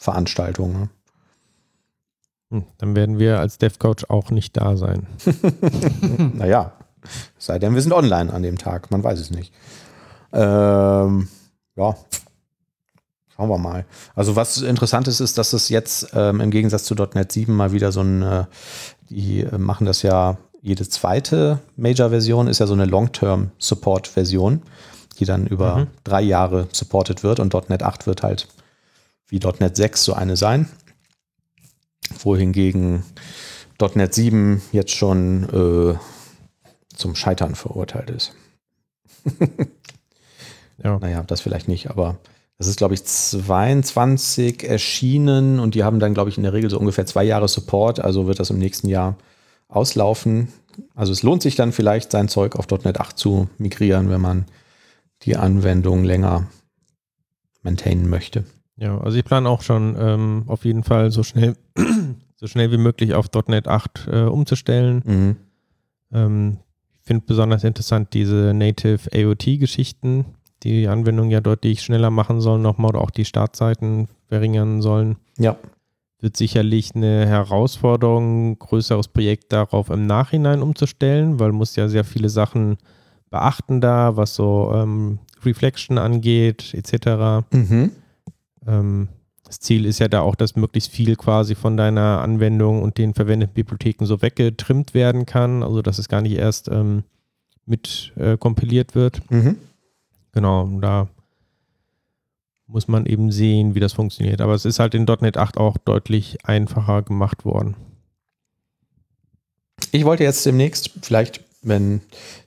[0.02, 0.74] Online-Veranstaltung.
[0.74, 0.90] ne?
[2.52, 5.08] hm, dann werden wir als DevCouch auch nicht da sein.
[6.34, 6.74] naja,
[7.38, 9.54] es sei denn, wir sind online an dem Tag, man weiß es nicht.
[10.34, 11.28] Ähm,
[11.76, 11.96] ja,
[13.36, 13.86] schauen wir mal.
[14.16, 17.72] Also was interessant ist, ist, dass es jetzt ähm, im Gegensatz zu .NET 7 mal
[17.72, 18.46] wieder so ein, äh,
[19.10, 24.62] die äh, machen das ja, jede zweite Major-Version ist ja so eine Long-Term-Support-Version,
[25.20, 25.88] die dann über Mhm.
[26.04, 28.48] drei Jahre supported wird und .NET 8 wird halt
[29.32, 30.70] wie .NET 6 so eine sein.
[32.20, 33.04] Wohingegen
[33.96, 35.98] .NET 7 jetzt schon äh,
[36.96, 38.36] zum Scheitern verurteilt ist.
[40.84, 40.98] Ja.
[41.00, 42.18] Naja, das vielleicht nicht, aber
[42.58, 46.70] das ist, glaube ich, 22 erschienen und die haben dann, glaube ich, in der Regel
[46.70, 49.16] so ungefähr zwei Jahre Support, also wird das im nächsten Jahr
[49.68, 50.48] auslaufen.
[50.96, 54.46] Also es lohnt sich dann vielleicht, sein Zeug auf .NET 8 zu migrieren, wenn man
[55.24, 56.48] die Anwendung länger
[57.62, 58.44] maintainen möchte.
[58.82, 61.56] Ja, also ich plane auch schon ähm, auf jeden Fall so schnell,
[62.36, 65.04] so schnell wie möglich auf .NET 8 äh, umzustellen.
[65.06, 65.36] Mhm.
[66.12, 66.58] Ähm,
[67.00, 70.26] ich finde besonders interessant diese Native AOT-Geschichten,
[70.64, 75.18] die die Anwendung ja deutlich schneller machen sollen, nochmal oder auch die Startzeiten verringern sollen.
[75.38, 75.58] Ja,
[76.20, 82.04] Wird sicherlich eine Herausforderung, ein größeres Projekt darauf im Nachhinein umzustellen, weil muss ja sehr
[82.04, 82.78] viele Sachen
[83.30, 87.46] beachten da, was so ähm, Reflection angeht, etc.
[87.52, 87.92] mhm.
[88.68, 89.10] Ähm,
[89.46, 93.14] das Ziel ist ja da auch, dass möglichst viel quasi von deiner Anwendung und den
[93.14, 97.04] verwendeten Bibliotheken so weggetrimmt werden kann, also dass es gar nicht erst ähm,
[97.66, 99.30] mit äh, kompiliert wird.
[99.30, 99.58] Mhm.
[100.32, 101.10] Genau, da
[102.68, 104.42] muss man eben sehen, wie das funktioniert.
[104.42, 107.76] Aber es ist halt in .NET 8 auch deutlich einfacher gemacht worden.
[109.92, 112.02] Ich wollte jetzt demnächst, vielleicht, wenn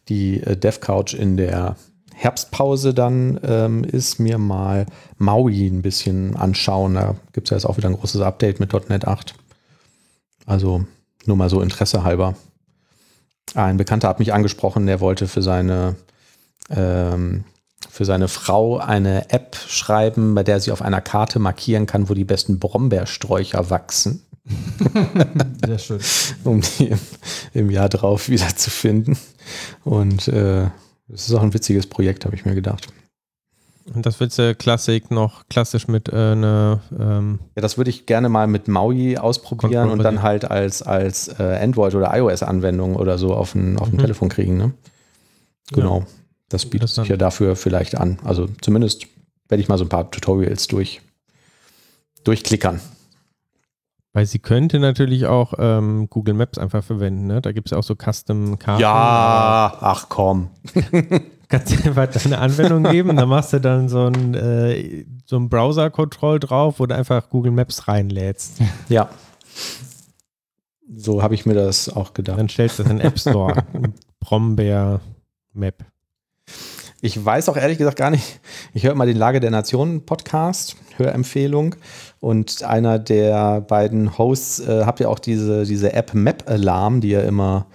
[0.09, 1.77] die äh, DevCouch in der
[2.15, 4.87] Herbstpause dann ähm, ist, mir mal
[5.19, 6.95] Maui ein bisschen anschauen.
[6.95, 9.35] Da gibt es ja jetzt auch wieder ein großes Update mit .NET 8.
[10.47, 10.85] Also
[11.27, 12.35] nur mal so Interesse halber.
[13.55, 15.97] Ein Bekannter hat mich angesprochen, der wollte für seine
[16.71, 17.45] ähm,
[17.91, 22.15] für seine Frau eine App schreiben, bei der sie auf einer Karte markieren kann, wo
[22.15, 24.23] die besten Brombeersträucher wachsen.
[25.65, 26.01] Sehr schön.
[26.43, 26.99] um die im,
[27.53, 29.17] im Jahr drauf wiederzufinden.
[29.85, 30.69] Und äh,
[31.15, 32.89] das ist auch ein witziges Projekt, habe ich mir gedacht.
[33.95, 36.81] Und das wird ja Klassik noch klassisch mit äh, einer.
[36.99, 41.29] Ähm Ja, das würde ich gerne mal mit Maui ausprobieren und dann halt als, als
[41.39, 43.99] äh, Android- oder iOS-Anwendung oder so auf ein, auf Mhm.
[43.99, 44.57] Telefon kriegen.
[44.57, 44.73] Ne?
[45.71, 46.05] Genau.
[46.49, 48.19] Das bietet sich ja dafür vielleicht an.
[48.25, 49.07] Also zumindest
[49.49, 51.01] werde ich mal so ein paar Tutorials durch,
[52.25, 52.81] durchklickern.
[54.15, 57.27] Weil sie könnte natürlich auch ähm, Google Maps einfach verwenden.
[57.27, 57.43] Ne?
[57.43, 58.81] Da gibt es ja auch so Custom-Karten.
[58.81, 60.51] Ja, ach komm.
[61.49, 65.49] Kannst du einfach eine Anwendung geben, da machst du dann so ein, äh, so ein
[65.49, 68.61] Browser-Control drauf, wo du einfach Google Maps reinlädst.
[68.89, 69.09] Ja.
[70.97, 72.39] So habe ich mir das auch gedacht.
[72.39, 73.65] Dann stellst du das in den App Store.
[74.21, 75.01] Brombeer
[75.53, 75.85] Map.
[77.05, 78.41] Ich weiß auch ehrlich gesagt gar nicht.
[78.73, 81.77] Ich höre immer den Lage der Nationen Podcast, Hörempfehlung.
[82.19, 87.13] Und einer der beiden Hosts äh, habt ja auch diese, diese App Map Alarm, die
[87.13, 87.67] er immer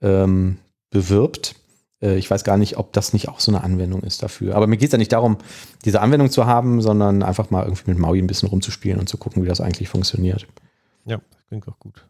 [0.00, 0.58] ähm,
[0.90, 1.56] bewirbt.
[2.00, 4.54] Äh, ich weiß gar nicht, ob das nicht auch so eine Anwendung ist dafür.
[4.54, 5.38] Aber mir geht es ja nicht darum,
[5.84, 9.18] diese Anwendung zu haben, sondern einfach mal irgendwie mit Maui ein bisschen rumzuspielen und zu
[9.18, 10.46] gucken, wie das eigentlich funktioniert.
[11.06, 11.18] Ja,
[11.48, 12.06] klingt auch gut.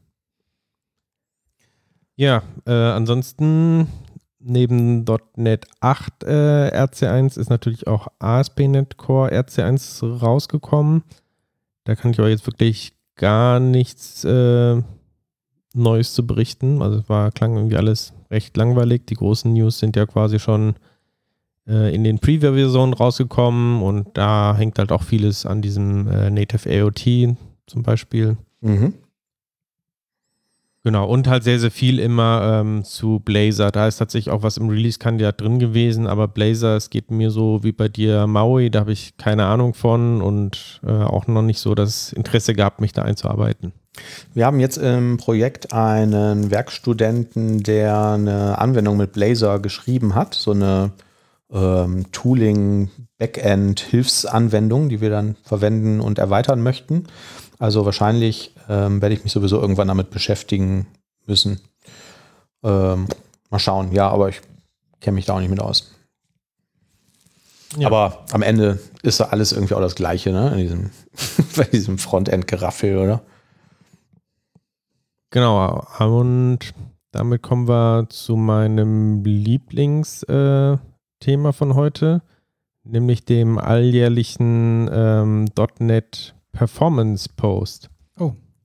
[2.17, 3.89] Ja, äh, ansonsten
[4.39, 5.05] neben
[5.37, 11.03] .NET 8 äh, RC1 ist natürlich auch ASP.NET Core RC1 rausgekommen.
[11.85, 14.83] Da kann ich aber jetzt wirklich gar nichts äh,
[15.75, 16.83] Neues zu berichten.
[16.83, 19.07] Also es war, klang irgendwie alles recht langweilig.
[19.07, 20.75] Die großen News sind ja quasi schon
[21.67, 26.69] äh, in den Preview-Versionen rausgekommen und da hängt halt auch vieles an diesem äh, Native
[26.69, 28.37] AOT zum Beispiel.
[28.61, 28.95] Mhm.
[30.87, 33.73] Genau, und halt sehr, sehr viel immer ähm, zu Blazor.
[33.73, 37.65] Da ist tatsächlich auch was im Release-Kandidat drin gewesen, aber Blazor, es geht mir so
[37.65, 41.59] wie bei dir Maui, da habe ich keine Ahnung von und äh, auch noch nicht
[41.59, 43.73] so das Interesse gehabt, mich da einzuarbeiten.
[44.33, 50.53] Wir haben jetzt im Projekt einen Werkstudenten, der eine Anwendung mit Blazor geschrieben hat, so
[50.53, 50.93] eine
[51.53, 57.09] ähm, Tooling-Backend-Hilfsanwendung, die wir dann verwenden und erweitern möchten.
[57.59, 60.87] Also wahrscheinlich ähm, werde ich mich sowieso irgendwann damit beschäftigen
[61.27, 61.61] müssen.
[62.63, 63.07] Ähm,
[63.51, 64.41] mal schauen, ja, aber ich
[65.01, 65.93] kenne mich da auch nicht mit aus.
[67.77, 67.89] Ja.
[67.89, 70.53] Aber am Ende ist ja alles irgendwie auch das Gleiche, ne?
[70.53, 70.91] In diesem,
[71.57, 73.23] bei diesem Frontend-Geraffel, oder?
[75.31, 76.59] Genau, und
[77.11, 80.79] damit kommen wir zu meinem Lieblingsthema
[81.27, 82.23] äh, von heute,
[82.85, 85.47] nämlich dem alljährlichen ähm,
[85.79, 87.91] .NET Performance Post.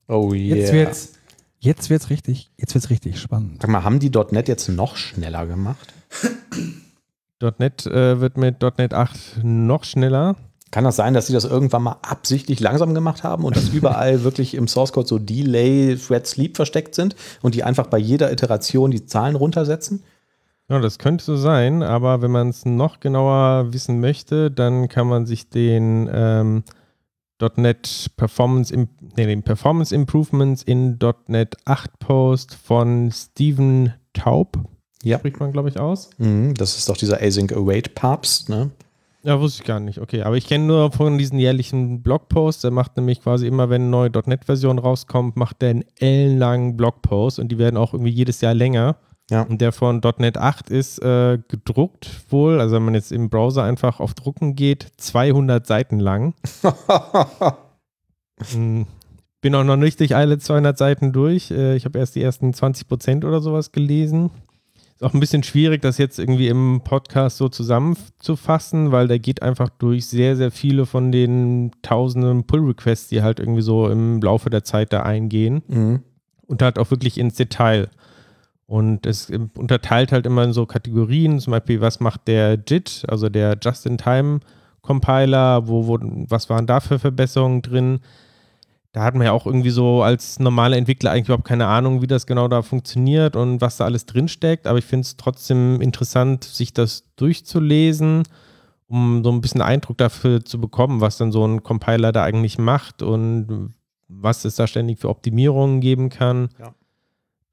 [0.08, 0.56] Oh yeah.
[0.56, 1.12] Jetzt wird's,
[1.60, 3.62] jetzt wird's richtig, jetzt wird's richtig spannend.
[3.62, 5.92] Sag mal, haben die .NET jetzt noch schneller gemacht?
[7.58, 10.36] .NET äh, wird mit .NET 8 noch schneller.
[10.70, 14.24] Kann das sein, dass sie das irgendwann mal absichtlich langsam gemacht haben und dass überall
[14.24, 18.32] wirklich im Source Code so Delay, Thread Sleep versteckt sind und die einfach bei jeder
[18.32, 20.02] Iteration die Zahlen runtersetzen?
[20.68, 25.06] Ja, das könnte so sein, aber wenn man es noch genauer wissen möchte, dann kann
[25.06, 26.64] man sich den ähm,
[27.56, 34.58] .NET Performance, nee, den Performance Improvements in .NET 8 Post von Steven Taub,
[35.02, 35.18] Ja.
[35.18, 36.10] spricht man glaube ich aus.
[36.18, 38.70] Mhm, das ist doch dieser Async Await Papst, ne?
[39.24, 40.00] Ja, wusste ich gar nicht.
[40.00, 42.64] Okay, aber ich kenne nur von diesen jährlichen Blogposts.
[42.64, 47.38] Er macht nämlich quasi immer, wenn eine neue .NET-Version rauskommt, macht er einen ellenlangen Blogpost
[47.38, 48.96] und die werden auch irgendwie jedes Jahr länger.
[49.32, 49.42] Ja.
[49.42, 53.64] Und der von .NET 8 ist äh, gedruckt wohl, also wenn man jetzt im Browser
[53.64, 56.34] einfach auf Drucken geht, 200 Seiten lang.
[58.52, 58.86] Hm,
[59.40, 61.50] Bin auch noch nicht durch alle 200 Seiten durch.
[61.50, 64.30] Äh, Ich habe erst die ersten 20 Prozent oder sowas gelesen.
[64.94, 69.42] Ist auch ein bisschen schwierig, das jetzt irgendwie im Podcast so zusammenzufassen, weil der geht
[69.42, 74.50] einfach durch sehr, sehr viele von den tausenden Pull-Requests, die halt irgendwie so im Laufe
[74.50, 76.02] der Zeit da eingehen Mhm.
[76.46, 77.88] und halt auch wirklich ins Detail.
[78.72, 83.28] Und es unterteilt halt immer in so Kategorien, zum Beispiel, was macht der JIT, also
[83.28, 88.00] der Just-in-Time-Compiler, wo, wo, was waren da für Verbesserungen drin?
[88.92, 92.06] da hat man ja auch irgendwie so als normaler Entwickler eigentlich überhaupt keine Ahnung, wie
[92.06, 94.66] das genau da funktioniert und was da alles drinsteckt.
[94.66, 98.24] Aber ich finde es trotzdem interessant, sich das durchzulesen,
[98.88, 102.58] um so ein bisschen Eindruck dafür zu bekommen, was dann so ein Compiler da eigentlich
[102.58, 103.72] macht und
[104.08, 106.50] was es da ständig für Optimierungen geben kann.
[106.58, 106.74] Ja.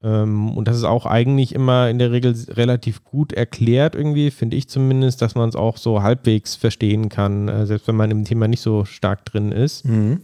[0.02, 4.56] Ähm, und das ist auch eigentlich immer in der Regel relativ gut erklärt, irgendwie, finde
[4.56, 8.24] ich zumindest, dass man es auch so halbwegs verstehen kann, äh, selbst wenn man im
[8.24, 9.84] Thema nicht so stark drin ist.
[9.84, 10.22] Mhm.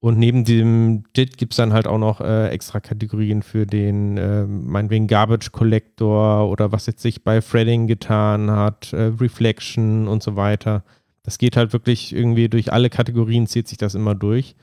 [0.00, 4.16] Und neben dem JIT gibt es dann halt auch noch äh, extra Kategorien für den,
[4.16, 10.22] äh, meinetwegen Garbage Collector oder was jetzt sich bei Threading getan hat, äh, Reflection und
[10.22, 10.84] so weiter.
[11.24, 14.54] Das geht halt wirklich irgendwie durch alle Kategorien, zieht sich das immer durch.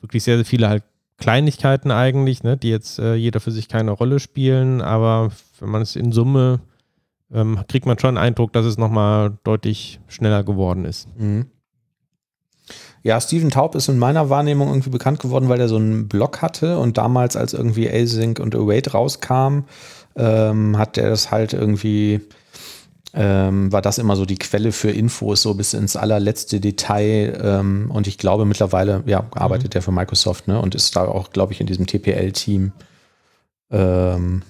[0.00, 0.82] Wirklich sehr, sehr viele halt
[1.18, 5.82] Kleinigkeiten eigentlich, ne, die jetzt äh, jeder für sich keine Rolle spielen, aber wenn man
[5.82, 6.60] es in Summe
[7.32, 11.08] ähm, kriegt man schon einen Eindruck, dass es nochmal deutlich schneller geworden ist.
[11.18, 11.46] Mhm.
[13.02, 16.40] Ja, Steven Taub ist in meiner Wahrnehmung irgendwie bekannt geworden, weil er so einen Blog
[16.40, 19.64] hatte und damals, als irgendwie Async und Await rauskam,
[20.14, 22.20] ähm, hat er das halt irgendwie,
[23.14, 27.38] ähm, war das immer so die Quelle für Infos, so bis ins allerletzte Detail.
[27.42, 31.30] Ähm, und ich glaube mittlerweile, ja, arbeitet er für Microsoft ne, und ist da auch,
[31.30, 32.72] glaube ich, in diesem TPL-Team.
[33.70, 34.42] Ähm,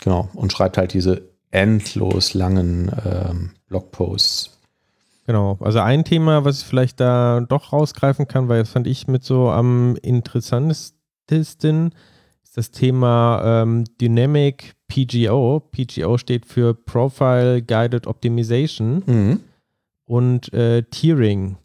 [0.00, 4.58] genau, und schreibt halt diese endlos langen ähm, Blogposts.
[5.26, 9.08] Genau, also ein Thema, was ich vielleicht da doch rausgreifen kann, weil das fand ich
[9.08, 11.92] mit so am interessantesten,
[12.58, 15.60] das Thema ähm, Dynamic PGO.
[15.70, 19.40] PGO steht für Profile Guided Optimization Mhm.
[20.04, 21.56] und äh, Tiering.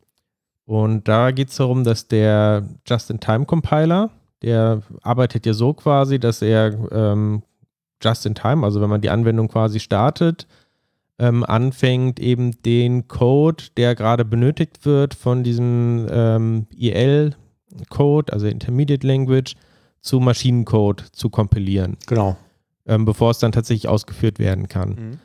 [0.65, 4.11] Und da geht es darum, dass der Just-in-Time-Compiler,
[4.43, 7.41] der arbeitet ja so quasi, dass er ähm,
[8.01, 10.47] Just-in-Time, also wenn man die Anwendung quasi startet,
[11.17, 19.07] ähm, anfängt, eben den Code, der gerade benötigt wird von diesem ähm, IL-Code, also Intermediate
[19.07, 19.55] Language,
[20.03, 22.37] zu Maschinencode zu kompilieren, Genau.
[22.85, 24.89] ähm, bevor es dann tatsächlich ausgeführt werden kann.
[24.89, 25.19] Mhm.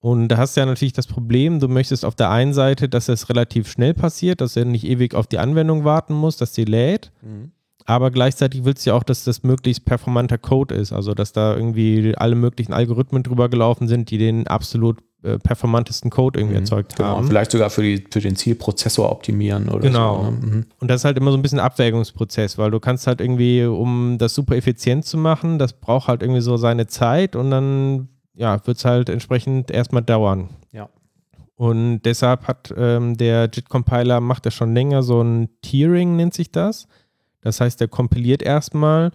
[0.00, 3.08] Und da hast du ja natürlich das Problem, du möchtest auf der einen Seite, dass
[3.08, 6.64] es relativ schnell passiert, dass er nicht ewig auf die Anwendung warten muss, dass sie
[6.64, 7.10] lädt.
[7.22, 7.52] Mhm.
[7.86, 10.92] Aber gleichzeitig willst du ja auch, dass das möglichst performanter Code ist.
[10.92, 16.10] Also, dass da irgendwie alle möglichen Algorithmen drüber gelaufen sind, die den absolut äh, performantesten
[16.10, 17.16] Code irgendwie erzeugt Genau.
[17.16, 17.26] haben.
[17.26, 20.24] Vielleicht sogar für, die, für den Zielprozessor optimieren oder Genau.
[20.24, 20.30] so.
[20.30, 20.36] Ne?
[20.40, 20.66] Mhm.
[20.80, 23.64] Und das ist halt immer so ein bisschen ein Abwägungsprozess, weil du kannst halt irgendwie,
[23.64, 28.08] um das super effizient zu machen, das braucht halt irgendwie so seine Zeit und dann
[28.34, 30.50] ja, wird es halt entsprechend erstmal dauern.
[30.72, 30.88] Ja.
[31.56, 36.52] Und deshalb hat ähm, der JIT-Compiler, macht er schon länger so ein Tiering, nennt sich
[36.52, 36.86] das.
[37.40, 39.10] Das heißt, er kompiliert erstmal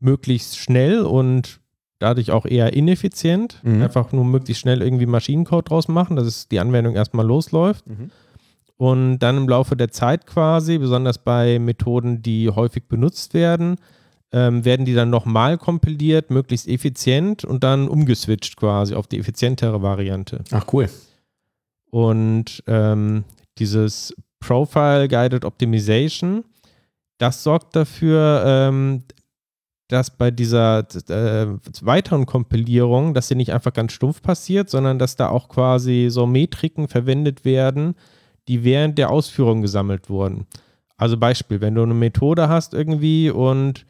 [0.00, 1.60] möglichst schnell und
[1.98, 3.60] dadurch auch eher ineffizient.
[3.62, 3.82] Mhm.
[3.82, 7.86] Einfach nur möglichst schnell irgendwie Maschinencode draus machen, dass es die Anwendung erstmal losläuft.
[7.86, 8.10] Mhm.
[8.76, 13.76] Und dann im Laufe der Zeit quasi, besonders bei Methoden, die häufig benutzt werden,
[14.32, 19.80] ähm, werden die dann nochmal kompiliert, möglichst effizient und dann umgeswitcht quasi auf die effizientere
[19.80, 20.42] Variante.
[20.50, 20.88] Ach cool.
[21.90, 23.22] Und ähm,
[23.58, 26.44] dieses Profile Guided Optimization,
[27.18, 29.04] das sorgt dafür, ähm,
[29.88, 31.46] dass bei dieser äh,
[31.82, 36.26] weiteren Kompilierung, dass sie nicht einfach ganz stumpf passiert, sondern dass da auch quasi so
[36.26, 37.94] Metriken verwendet werden,
[38.48, 40.46] die während der Ausführung gesammelt wurden.
[40.96, 43.84] Also Beispiel, wenn du eine Methode hast irgendwie und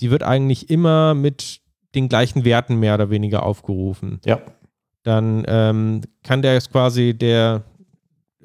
[0.00, 1.60] die wird eigentlich immer mit
[1.94, 4.40] den gleichen Werten mehr oder weniger aufgerufen Ja.
[5.02, 7.62] dann ähm, kann der jetzt quasi der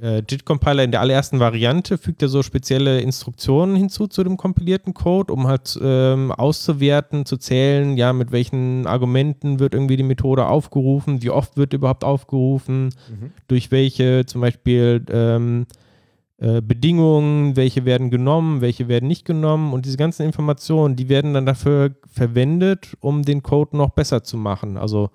[0.02, 4.94] äh, JIT-Compiler in der allerersten Variante fügt er so spezielle Instruktionen hinzu zu dem kompilierten
[4.94, 10.48] Code, um halt ähm, auszuwerten, zu zählen, ja, mit welchen Argumenten wird irgendwie die Methode
[10.48, 13.32] aufgerufen, wie oft wird überhaupt aufgerufen, Mhm.
[13.48, 15.66] durch welche zum Beispiel ähm,
[16.38, 21.34] äh, Bedingungen, welche werden genommen, welche werden nicht genommen und diese ganzen Informationen, die werden
[21.34, 24.78] dann dafür verwendet, um den Code noch besser zu machen.
[24.78, 25.10] Also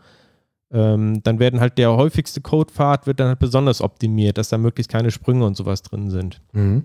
[0.70, 4.90] ähm, dann werden halt der häufigste Codepfad wird dann halt besonders optimiert, dass da möglichst
[4.90, 6.40] keine Sprünge und sowas drin sind.
[6.52, 6.84] Mhm.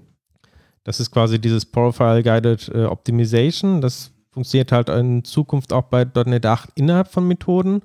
[0.83, 3.81] Das ist quasi dieses Profile Guided äh, Optimization.
[3.81, 7.81] Das funktioniert halt in Zukunft auch bei .NET 8 innerhalb von Methoden.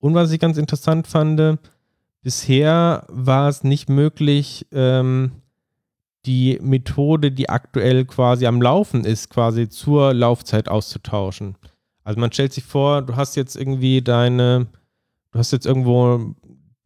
[0.00, 1.58] Und was ich ganz interessant fand,
[2.22, 5.32] bisher war es nicht möglich, ähm,
[6.26, 11.56] die Methode, die aktuell quasi am Laufen ist, quasi zur Laufzeit auszutauschen.
[12.02, 14.66] Also man stellt sich vor, du hast jetzt irgendwie deine,
[15.34, 16.34] du hast jetzt irgendwo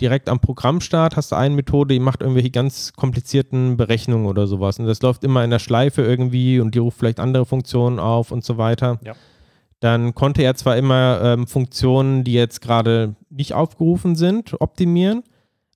[0.01, 4.79] direkt am Programmstart hast du eine Methode, die macht irgendwelche ganz komplizierten Berechnungen oder sowas.
[4.79, 8.31] Und das läuft immer in der Schleife irgendwie und die ruft vielleicht andere Funktionen auf
[8.31, 8.99] und so weiter.
[9.05, 9.15] Ja.
[9.81, 15.23] Dann konnte er zwar immer ähm, Funktionen, die jetzt gerade nicht aufgerufen sind, optimieren,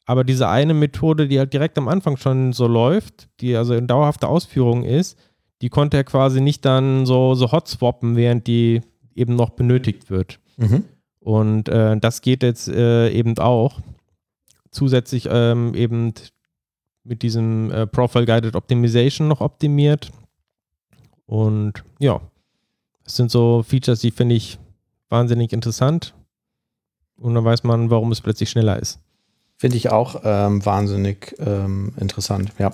[0.07, 3.87] aber diese eine Methode, die halt direkt am Anfang schon so läuft, die also in
[3.87, 5.19] dauerhafter Ausführung ist,
[5.61, 8.81] die konnte er quasi nicht dann so, so hot swappen, während die
[9.15, 10.41] eben noch benötigt wird.
[10.57, 10.85] Mhm.
[11.23, 13.81] Und äh, das geht jetzt äh, eben auch.
[14.71, 16.15] Zusätzlich ähm, eben
[17.05, 20.11] mit diesem äh, Profile Guided Optimization noch optimiert.
[21.27, 22.21] Und ja,
[23.05, 24.59] das sind so Features, die finde ich
[25.09, 26.15] wahnsinnig interessant.
[27.17, 28.99] Und dann weiß man, warum es plötzlich schneller ist.
[29.57, 32.73] Finde ich auch ähm, wahnsinnig ähm, interessant, ja.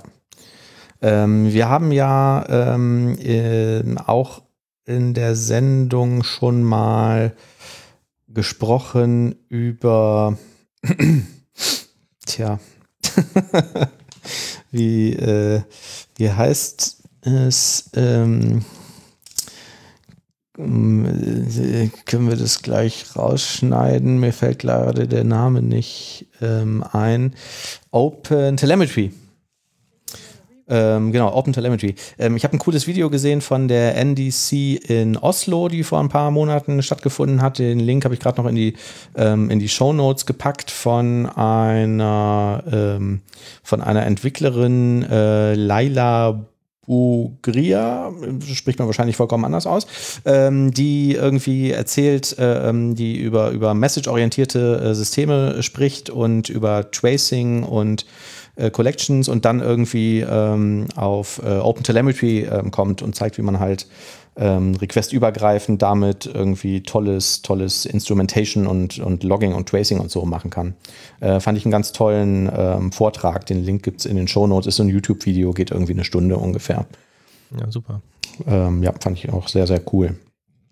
[1.01, 4.43] Ähm, wir haben ja ähm, in, auch
[4.87, 7.35] in der Sendung schon mal
[8.39, 10.39] gesprochen über,
[12.25, 12.61] tja,
[14.71, 15.63] wie, äh,
[16.19, 18.65] wie heißt es, ähm,
[20.57, 24.21] äh, können wir das gleich rausschneiden?
[24.21, 27.35] Mir fällt gerade der Name nicht ähm, ein.
[27.91, 29.11] Open Telemetry.
[30.69, 31.95] Ähm, genau, Open Telemetry.
[32.19, 36.09] Ähm, ich habe ein cooles Video gesehen von der NDC in Oslo, die vor ein
[36.09, 37.59] paar Monaten stattgefunden hat.
[37.59, 38.75] Den Link habe ich gerade noch in die,
[39.17, 43.21] ähm, in die Show Notes gepackt von einer, ähm,
[43.63, 46.45] von einer Entwicklerin, äh, Laila
[46.89, 48.11] Ugria,
[48.55, 49.87] spricht man wahrscheinlich vollkommen anders aus,
[50.25, 56.91] ähm, die irgendwie erzählt, äh, ähm, die über, über message-orientierte äh, Systeme spricht und über
[56.91, 58.07] Tracing und
[58.59, 63.43] äh, Collections und dann irgendwie ähm, auf äh, Open Telemetry ähm, kommt und zeigt, wie
[63.43, 63.87] man halt
[64.37, 70.51] ähm, requestübergreifend damit irgendwie tolles, tolles Instrumentation und, und Logging und Tracing und so machen
[70.51, 70.75] kann.
[71.21, 73.47] Äh, fand ich einen ganz tollen ähm, Vortrag.
[73.47, 74.67] Den Link gibt es in den Show Notes.
[74.67, 76.87] Ist so ein YouTube-Video, geht irgendwie eine Stunde ungefähr.
[77.59, 78.01] Ja, super.
[78.47, 80.17] Ähm, ja, fand ich auch sehr, sehr cool.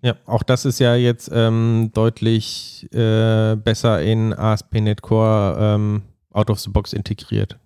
[0.01, 6.49] Ja, auch das ist ja jetzt ähm, deutlich äh, besser in ASP.NET Core ähm, out
[6.49, 7.57] of the box integriert.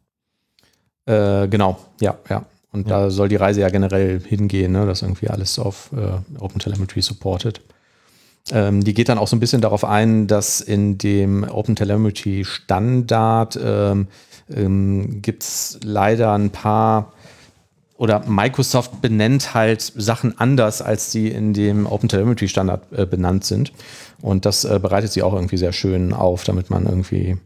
[1.06, 2.46] Äh, genau, ja, ja.
[2.72, 3.02] Und ja.
[3.02, 7.62] da soll die Reise ja generell hingehen, ne, dass irgendwie alles auf äh, OpenTelemetry supportet.
[8.52, 13.60] Ähm, die geht dann auch so ein bisschen darauf ein, dass in dem OpenTelemetry Standard
[13.62, 14.08] ähm,
[14.50, 17.12] ähm, gibt es leider ein paar
[17.98, 23.74] oder Microsoft benennt halt Sachen anders, als die in dem OpenTelemetry Standard äh, benannt sind.
[24.22, 27.38] Und das äh, bereitet sie auch irgendwie sehr schön auf, damit man irgendwie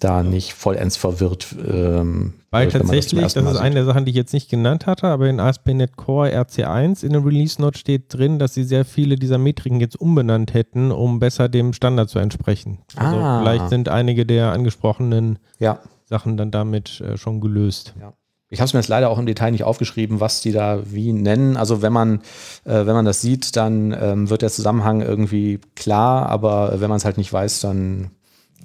[0.00, 1.54] da nicht vollends verwirrt.
[1.66, 5.06] Ähm, Weil tatsächlich, das, das ist eine der Sachen, die ich jetzt nicht genannt hatte,
[5.06, 9.16] aber in ASP.NET Core RC1 in der Release Note steht drin, dass sie sehr viele
[9.16, 12.78] dieser Metriken jetzt umbenannt hätten, um besser dem Standard zu entsprechen.
[12.96, 13.40] Also ah.
[13.40, 15.80] vielleicht sind einige der angesprochenen ja.
[16.06, 17.94] Sachen dann damit äh, schon gelöst.
[18.00, 18.12] Ja.
[18.52, 21.12] Ich habe es mir jetzt leider auch im Detail nicht aufgeschrieben, was die da wie
[21.12, 21.56] nennen.
[21.56, 22.16] Also wenn man,
[22.64, 26.96] äh, wenn man das sieht, dann ähm, wird der Zusammenhang irgendwie klar, aber wenn man
[26.96, 28.10] es halt nicht weiß, dann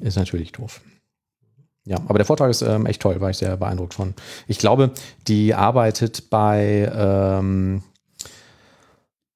[0.02, 0.82] ist natürlich doof.
[1.86, 4.16] Ja, aber der Vortrag ist ähm, echt toll, war ich sehr beeindruckt von.
[4.48, 4.92] Ich glaube,
[5.28, 7.84] die arbeitet bei ähm,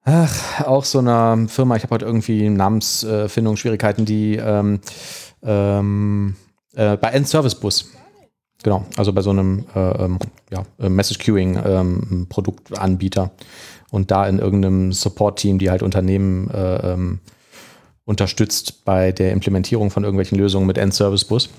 [0.04, 4.80] ach, auch so einer Firma, ich habe heute irgendwie Namensfindungsschwierigkeiten, die ähm,
[5.44, 6.36] ähm,
[6.74, 7.92] äh, bei End-Service Bus.
[8.64, 10.20] Genau, also bei so einem äh, ähm,
[10.52, 13.32] ja, äh, Message Queuing ähm, Produktanbieter
[13.92, 16.98] und da in irgendeinem Support-Team, die halt Unternehmen äh,
[18.06, 21.50] unterstützt bei der Implementierung von irgendwelchen Lösungen mit End-Service Bus.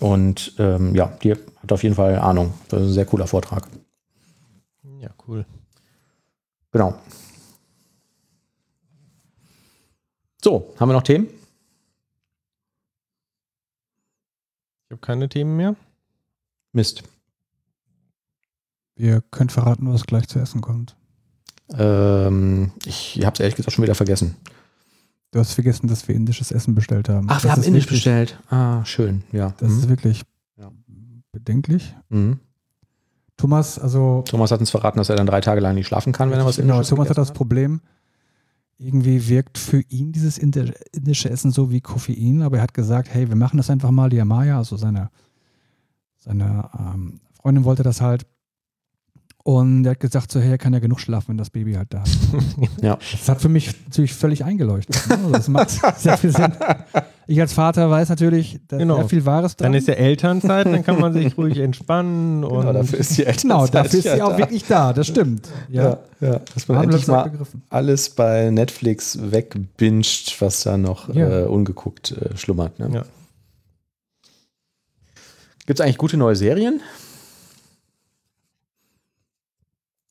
[0.00, 2.54] Und ähm, ja, die hat auf jeden Fall Ahnung.
[2.68, 3.66] Das ist ein sehr cooler Vortrag.
[5.00, 5.44] Ja, cool.
[6.72, 6.94] Genau.
[10.42, 11.28] So, haben wir noch Themen?
[14.84, 15.74] Ich habe keine Themen mehr.
[16.72, 17.02] Mist.
[18.94, 20.96] Wir können verraten, was gleich zu essen kommt.
[21.76, 24.36] Ähm, ich habe es ehrlich gesagt schon wieder vergessen.
[25.36, 27.26] Du hast vergessen, dass wir indisches Essen bestellt haben.
[27.28, 28.38] Ach, wir das haben indisch wirklich, bestellt.
[28.48, 29.52] Ah, schön, ja.
[29.58, 29.78] Das mhm.
[29.80, 30.22] ist wirklich
[30.56, 30.70] ja.
[31.30, 31.94] bedenklich.
[32.08, 32.40] Mhm.
[33.36, 34.24] Thomas, also.
[34.26, 36.46] Thomas hat uns verraten, dass er dann drei Tage lang nicht schlafen kann, wenn er
[36.46, 37.82] was Genau, Thomas hat das Problem,
[38.78, 43.28] irgendwie wirkt für ihn dieses indische Essen so wie Koffein, aber er hat gesagt, hey,
[43.28, 44.08] wir machen das einfach mal.
[44.08, 45.10] Die Amaya, also seine,
[46.16, 48.24] seine ähm, Freundin wollte das halt.
[49.46, 51.94] Und er hat gesagt, so, hey, er kann ja genug schlafen, wenn das Baby halt
[51.94, 52.18] da ist.
[52.82, 52.98] ja.
[53.12, 54.96] Das hat für mich natürlich völlig eingeleuchtet.
[55.08, 55.14] Ne?
[55.14, 56.52] Also das macht sehr viel Sinn.
[57.28, 58.96] Ich als Vater weiß natürlich, da genau.
[58.96, 59.70] sehr viel Wahres dran.
[59.70, 62.42] Dann ist ja Elternzeit, dann kann man sich ruhig entspannen.
[62.42, 63.42] Genau, und genau, dafür ist die Elternzeit.
[63.42, 64.38] Genau, dafür ist sie auch da.
[64.38, 65.48] wirklich da, das stimmt.
[65.68, 66.40] Ja, ja, ja.
[66.52, 67.62] dass man Haben endlich mal begriffen.
[67.70, 71.42] alles bei Netflix wegbinscht, was da noch ja.
[71.42, 72.80] äh, ungeguckt äh, schlummert.
[72.80, 72.90] Ne?
[72.92, 73.04] Ja.
[75.66, 76.80] Gibt es eigentlich gute neue Serien?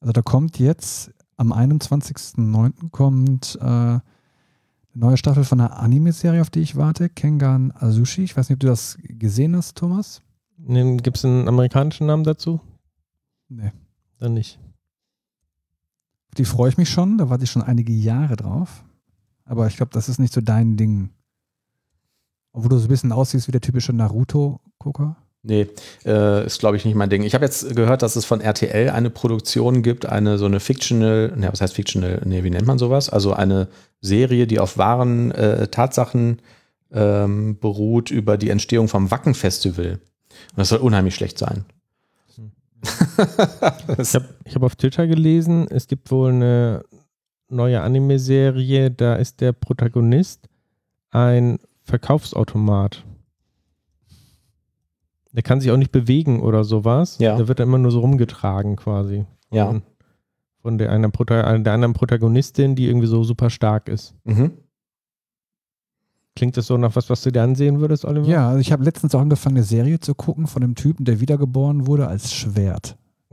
[0.06, 2.92] Also da kommt jetzt am 21.09.
[2.92, 4.04] kommt äh, eine
[4.94, 8.24] neue Staffel von einer Anime-Serie, auf die ich warte, Kengan Azushi.
[8.24, 10.22] Ich weiß nicht, ob du das gesehen hast, Thomas.
[10.58, 12.62] Nee, Gibt es einen amerikanischen Namen dazu?
[13.50, 13.72] Nee.
[14.20, 14.60] Dann nicht.
[16.38, 17.18] die freue ich mich schon.
[17.18, 18.86] Da warte ich schon einige Jahre drauf.
[19.44, 21.10] Aber ich glaube, das ist nicht so dein Ding.
[22.52, 25.18] Obwohl du so ein bisschen aussiehst wie der typische Naruto-Gucker.
[25.48, 25.68] Nee,
[26.06, 27.22] äh, ist glaube ich nicht mein Ding.
[27.24, 31.34] Ich habe jetzt gehört, dass es von RTL eine Produktion gibt, eine so eine Fictional,
[31.36, 32.22] ne, was heißt Fictional?
[32.26, 33.10] Nee, wie nennt man sowas?
[33.10, 33.68] Also eine
[34.02, 36.42] Serie, die auf wahren äh, Tatsachen
[36.92, 39.92] ähm, beruht über die Entstehung vom Wacken-Festival.
[39.92, 41.66] Und das soll unheimlich schlecht sein.
[43.98, 46.84] Ich habe hab auf Twitter gelesen, es gibt wohl eine
[47.50, 50.48] neue Anime-Serie, da ist der Protagonist
[51.12, 53.04] ein Verkaufsautomat.
[55.36, 57.18] Der kann sich auch nicht bewegen oder sowas.
[57.20, 57.36] Ja.
[57.36, 59.26] Der wird dann immer nur so rumgetragen quasi.
[59.52, 59.68] Ja.
[59.68, 59.82] Von,
[60.62, 64.16] von der, einer Prota der anderen Protagonistin, die irgendwie so super stark ist.
[64.24, 64.52] Mhm.
[66.38, 68.28] Klingt das so nach was, was du dir ansehen würdest, Oliver?
[68.28, 71.20] Ja, also ich habe letztens auch angefangen, eine Serie zu gucken von einem Typen, der
[71.20, 72.98] wiedergeboren wurde als Schwert.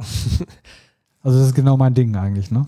[1.20, 2.66] also das ist genau mein Ding eigentlich, ne?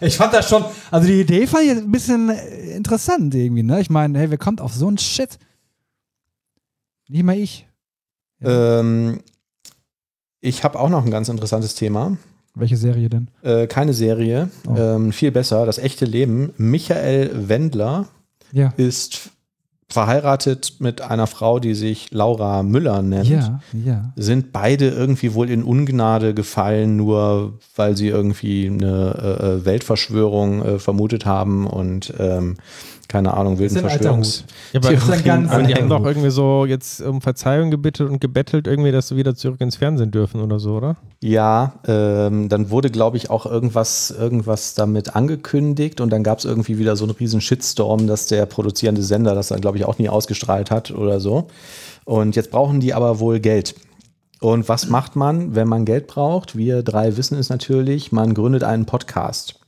[0.00, 3.80] Ich fand das schon, also die Idee fand ich ein bisschen äh, interessant irgendwie, ne?
[3.80, 5.38] Ich meine, hey, wer kommt auf so einen Shit?
[7.08, 7.66] Nicht mal ich.
[8.42, 9.20] Ähm,
[10.40, 12.16] ich habe auch noch ein ganz interessantes Thema.
[12.54, 13.28] Welche Serie denn?
[13.42, 14.74] Äh, keine Serie, Oh.
[14.76, 16.52] ähm, viel besser, das echte Leben.
[16.56, 18.06] Michael Wendler
[18.52, 18.72] Ja.
[18.76, 19.30] ist
[19.90, 23.28] verheiratet mit einer Frau, die sich Laura Müller nennt.
[23.28, 24.12] Ja, ja.
[24.16, 30.62] Sind beide irgendwie wohl in Ungnade gefallen, nur weil sie irgendwie eine äh, äh, Weltverschwörung
[30.62, 32.56] äh, vermutet haben und ähm,
[33.08, 34.44] keine Ahnung, wilden Verschwörungs.
[34.72, 37.70] Ja, aber, Das ist ein ganz aber die haben doch irgendwie so jetzt um Verzeihung
[37.70, 40.96] gebittet und gebettelt, irgendwie, dass sie wieder zurück ins Fernsehen dürfen oder so, oder?
[41.22, 46.44] Ja, ähm, dann wurde, glaube ich, auch irgendwas, irgendwas damit angekündigt und dann gab es
[46.44, 49.98] irgendwie wieder so einen riesen Shitstorm, dass der produzierende Sender das dann, glaube ich, auch
[49.98, 51.48] nie ausgestrahlt hat oder so.
[52.04, 53.74] Und jetzt brauchen die aber wohl Geld.
[54.40, 56.56] Und was macht man, wenn man Geld braucht?
[56.56, 59.58] Wir drei wissen es natürlich, man gründet einen Podcast.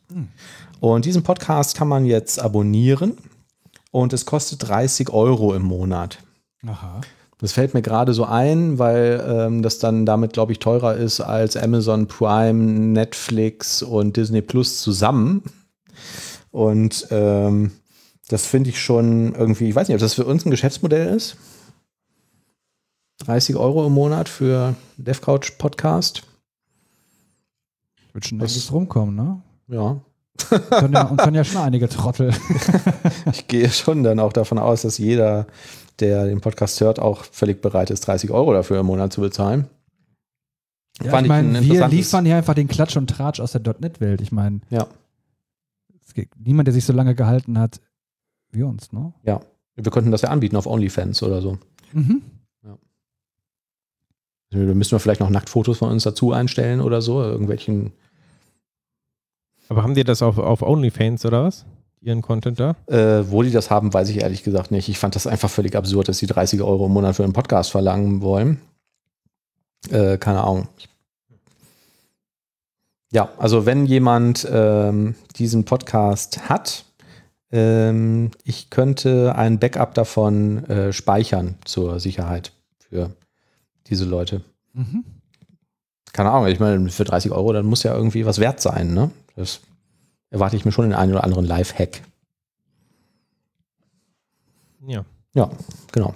[0.81, 3.19] Und diesen Podcast kann man jetzt abonnieren
[3.91, 6.19] und es kostet 30 Euro im Monat.
[6.67, 7.01] Aha.
[7.39, 11.21] Das fällt mir gerade so ein, weil ähm, das dann damit, glaube ich, teurer ist
[11.21, 12.63] als Amazon Prime,
[12.93, 15.43] Netflix und Disney Plus zusammen.
[16.51, 17.73] Und ähm,
[18.29, 21.37] das finde ich schon irgendwie, ich weiß nicht, ob das für uns ein Geschäftsmodell ist.
[23.21, 26.23] 30 Euro im Monat für DevCouch Podcast.
[28.13, 29.43] Wird schon einiges rumkommen, ne?
[29.69, 30.01] Ja.
[30.49, 32.33] Können ja, und können ja schon einige Trottel.
[33.33, 35.47] Ich gehe schon dann auch davon aus, dass jeder,
[35.99, 39.67] der den Podcast hört, auch völlig bereit ist, 30 Euro dafür im Monat zu bezahlen.
[41.03, 43.53] Ja, Fand ich ich ein meine, wir liefern hier einfach den Klatsch und Tratsch aus
[43.53, 44.21] der .NET-Welt.
[44.21, 44.87] Ich meine, Ja.
[46.07, 47.81] es gibt niemand, der sich so lange gehalten hat
[48.53, 49.13] wie uns, ne?
[49.25, 49.41] Ja.
[49.77, 51.59] Wir könnten das ja anbieten auf OnlyFans oder so.
[51.93, 52.23] Mhm.
[54.53, 57.93] Da müssen wir vielleicht noch Nacktfotos von uns dazu einstellen oder so, irgendwelchen.
[59.71, 61.65] Aber haben die das auf, auf OnlyFans oder was?
[62.01, 62.75] Ihren Content da?
[62.87, 64.89] Äh, wo die das haben, weiß ich ehrlich gesagt nicht.
[64.89, 67.71] Ich fand das einfach völlig absurd, dass die 30 Euro im Monat für einen Podcast
[67.71, 68.61] verlangen wollen.
[69.89, 70.67] Äh, keine Ahnung.
[73.13, 76.85] Ja, also wenn jemand ähm, diesen Podcast hat,
[77.53, 83.13] ähm, ich könnte ein Backup davon äh, speichern zur Sicherheit für
[83.87, 84.43] diese Leute.
[84.73, 85.05] Mhm.
[86.13, 89.11] keine Ahnung, ich meine, für 30 Euro, dann muss ja irgendwie was wert sein, ne?
[89.37, 89.61] Das
[90.31, 92.03] erwarte ich mir schon den einen oder anderen Live-Hack.
[94.87, 95.05] Ja.
[95.35, 95.51] Ja,
[95.93, 96.15] genau.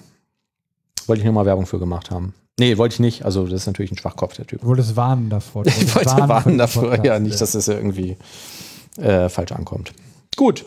[1.07, 2.35] Wollte ich nur mal Werbung für gemacht haben.
[2.59, 3.25] Nee, wollte ich nicht.
[3.25, 4.61] Also, das ist natürlich ein Schwachkopf, der Typ.
[4.61, 5.67] Du wolltest warnen davor.
[5.67, 8.17] Ich wollte warnen dem dafür, Podcast, ja, nicht, dass es irgendwie
[8.97, 9.93] äh, falsch ankommt.
[10.37, 10.65] Gut,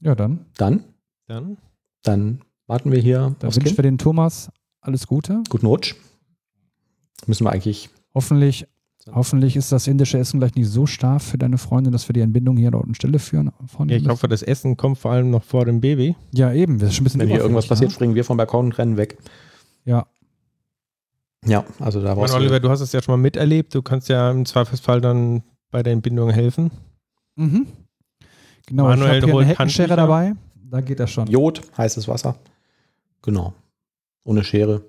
[0.00, 0.46] Ja, dann.
[0.56, 0.84] dann,
[1.26, 1.56] Dann?
[2.02, 3.78] dann warten wir hier Dann wünschen Kind.
[3.78, 4.50] wir den Thomas
[4.80, 5.42] alles Gute.
[5.48, 5.94] Guten Rutsch.
[7.26, 7.88] Müssen wir eigentlich.
[8.14, 8.66] Hoffentlich,
[9.12, 12.20] hoffentlich ist das indische Essen gleich nicht so stark für deine Freundin, dass wir die
[12.20, 13.52] Entbindung hier an Stelle führen.
[13.66, 16.16] Von Ja, ich hoffe, das Essen kommt vor allem noch vor dem Baby.
[16.32, 16.80] ja, eben.
[16.80, 18.72] Wir sind schon ein bisschen Wenn hier irgendwas überfällig, passiert, springen wir vom Balkon und
[18.78, 19.18] rennen weg.
[19.84, 19.92] ne?
[19.92, 20.06] Ja.
[21.44, 22.34] Ja, also da meine, du.
[22.34, 23.74] Oliver, du hast es ja schon mal miterlebt.
[23.74, 26.70] Du kannst ja im Zweifelsfall dann bei der Entbindung helfen.
[27.36, 27.66] Mhm.
[28.66, 30.34] Genau, Manuel ich habe hier eine Heckenschere dabei.
[30.68, 31.28] Da geht das schon.
[31.28, 32.36] Jod, heißes Wasser.
[33.22, 33.54] Genau.
[34.24, 34.82] Ohne Schere.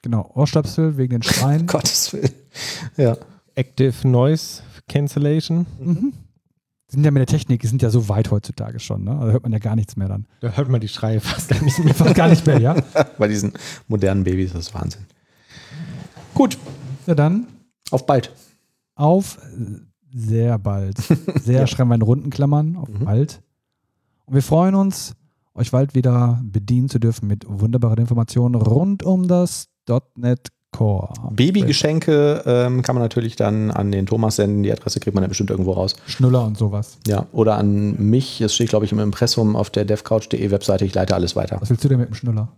[0.00, 1.66] Genau, Ohrstöpsel wegen den Schreien.
[1.66, 2.32] Gottes Willen.
[2.96, 3.16] Ja.
[3.58, 5.66] Active Noise Cancellation.
[5.80, 6.12] mhm.
[6.90, 9.04] Die sind ja mit der Technik, die sind ja so weit heutzutage schon.
[9.04, 9.10] Ne?
[9.10, 10.26] Da hört man ja gar nichts mehr dann.
[10.40, 11.92] Da hört man die Schreie fast gar nicht mehr.
[11.92, 12.74] Fast gar nicht mehr, ja?
[13.18, 13.52] Bei diesen
[13.88, 15.02] modernen Babys, das ist Wahnsinn.
[16.34, 16.56] Gut,
[17.06, 17.46] Ja, dann
[17.90, 18.32] auf bald.
[18.94, 19.38] auf
[20.10, 20.96] sehr bald.
[21.44, 23.04] Sehr schreiben wir in runden Klammern, auf Mhm.
[23.04, 23.42] bald.
[24.24, 25.14] Und wir freuen uns,
[25.54, 29.68] euch bald wieder bedienen zu dürfen mit wunderbaren Informationen rund um das
[30.16, 31.08] .NET Core.
[31.30, 34.62] Babygeschenke ähm, kann man natürlich dann an den Thomas senden.
[34.62, 35.96] Die Adresse kriegt man dann bestimmt irgendwo raus.
[36.06, 36.98] Schnuller und sowas.
[37.06, 38.40] Ja, oder an mich.
[38.42, 40.84] Es steht, glaube ich, im Impressum auf der devcouch.de Webseite.
[40.84, 41.56] Ich leite alles weiter.
[41.60, 42.48] Was willst du denn mit dem Schnuller?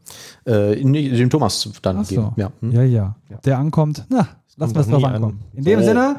[0.45, 2.33] Äh, nee, dem Thomas dann Ach geben.
[2.37, 2.41] so.
[2.41, 2.51] Ja.
[2.61, 2.73] Hm?
[2.73, 3.15] Ja, ja.
[3.45, 5.39] Der ankommt, na, lassen wir es drauf ankommen.
[5.53, 5.59] an.
[5.59, 5.87] In dem So.
[5.87, 6.17] Sinne,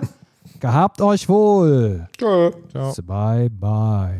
[0.62, 2.08] gehabt euch wohl.
[2.18, 2.52] Tschö.
[2.72, 2.94] Ciao.
[3.06, 4.18] Bye, bye.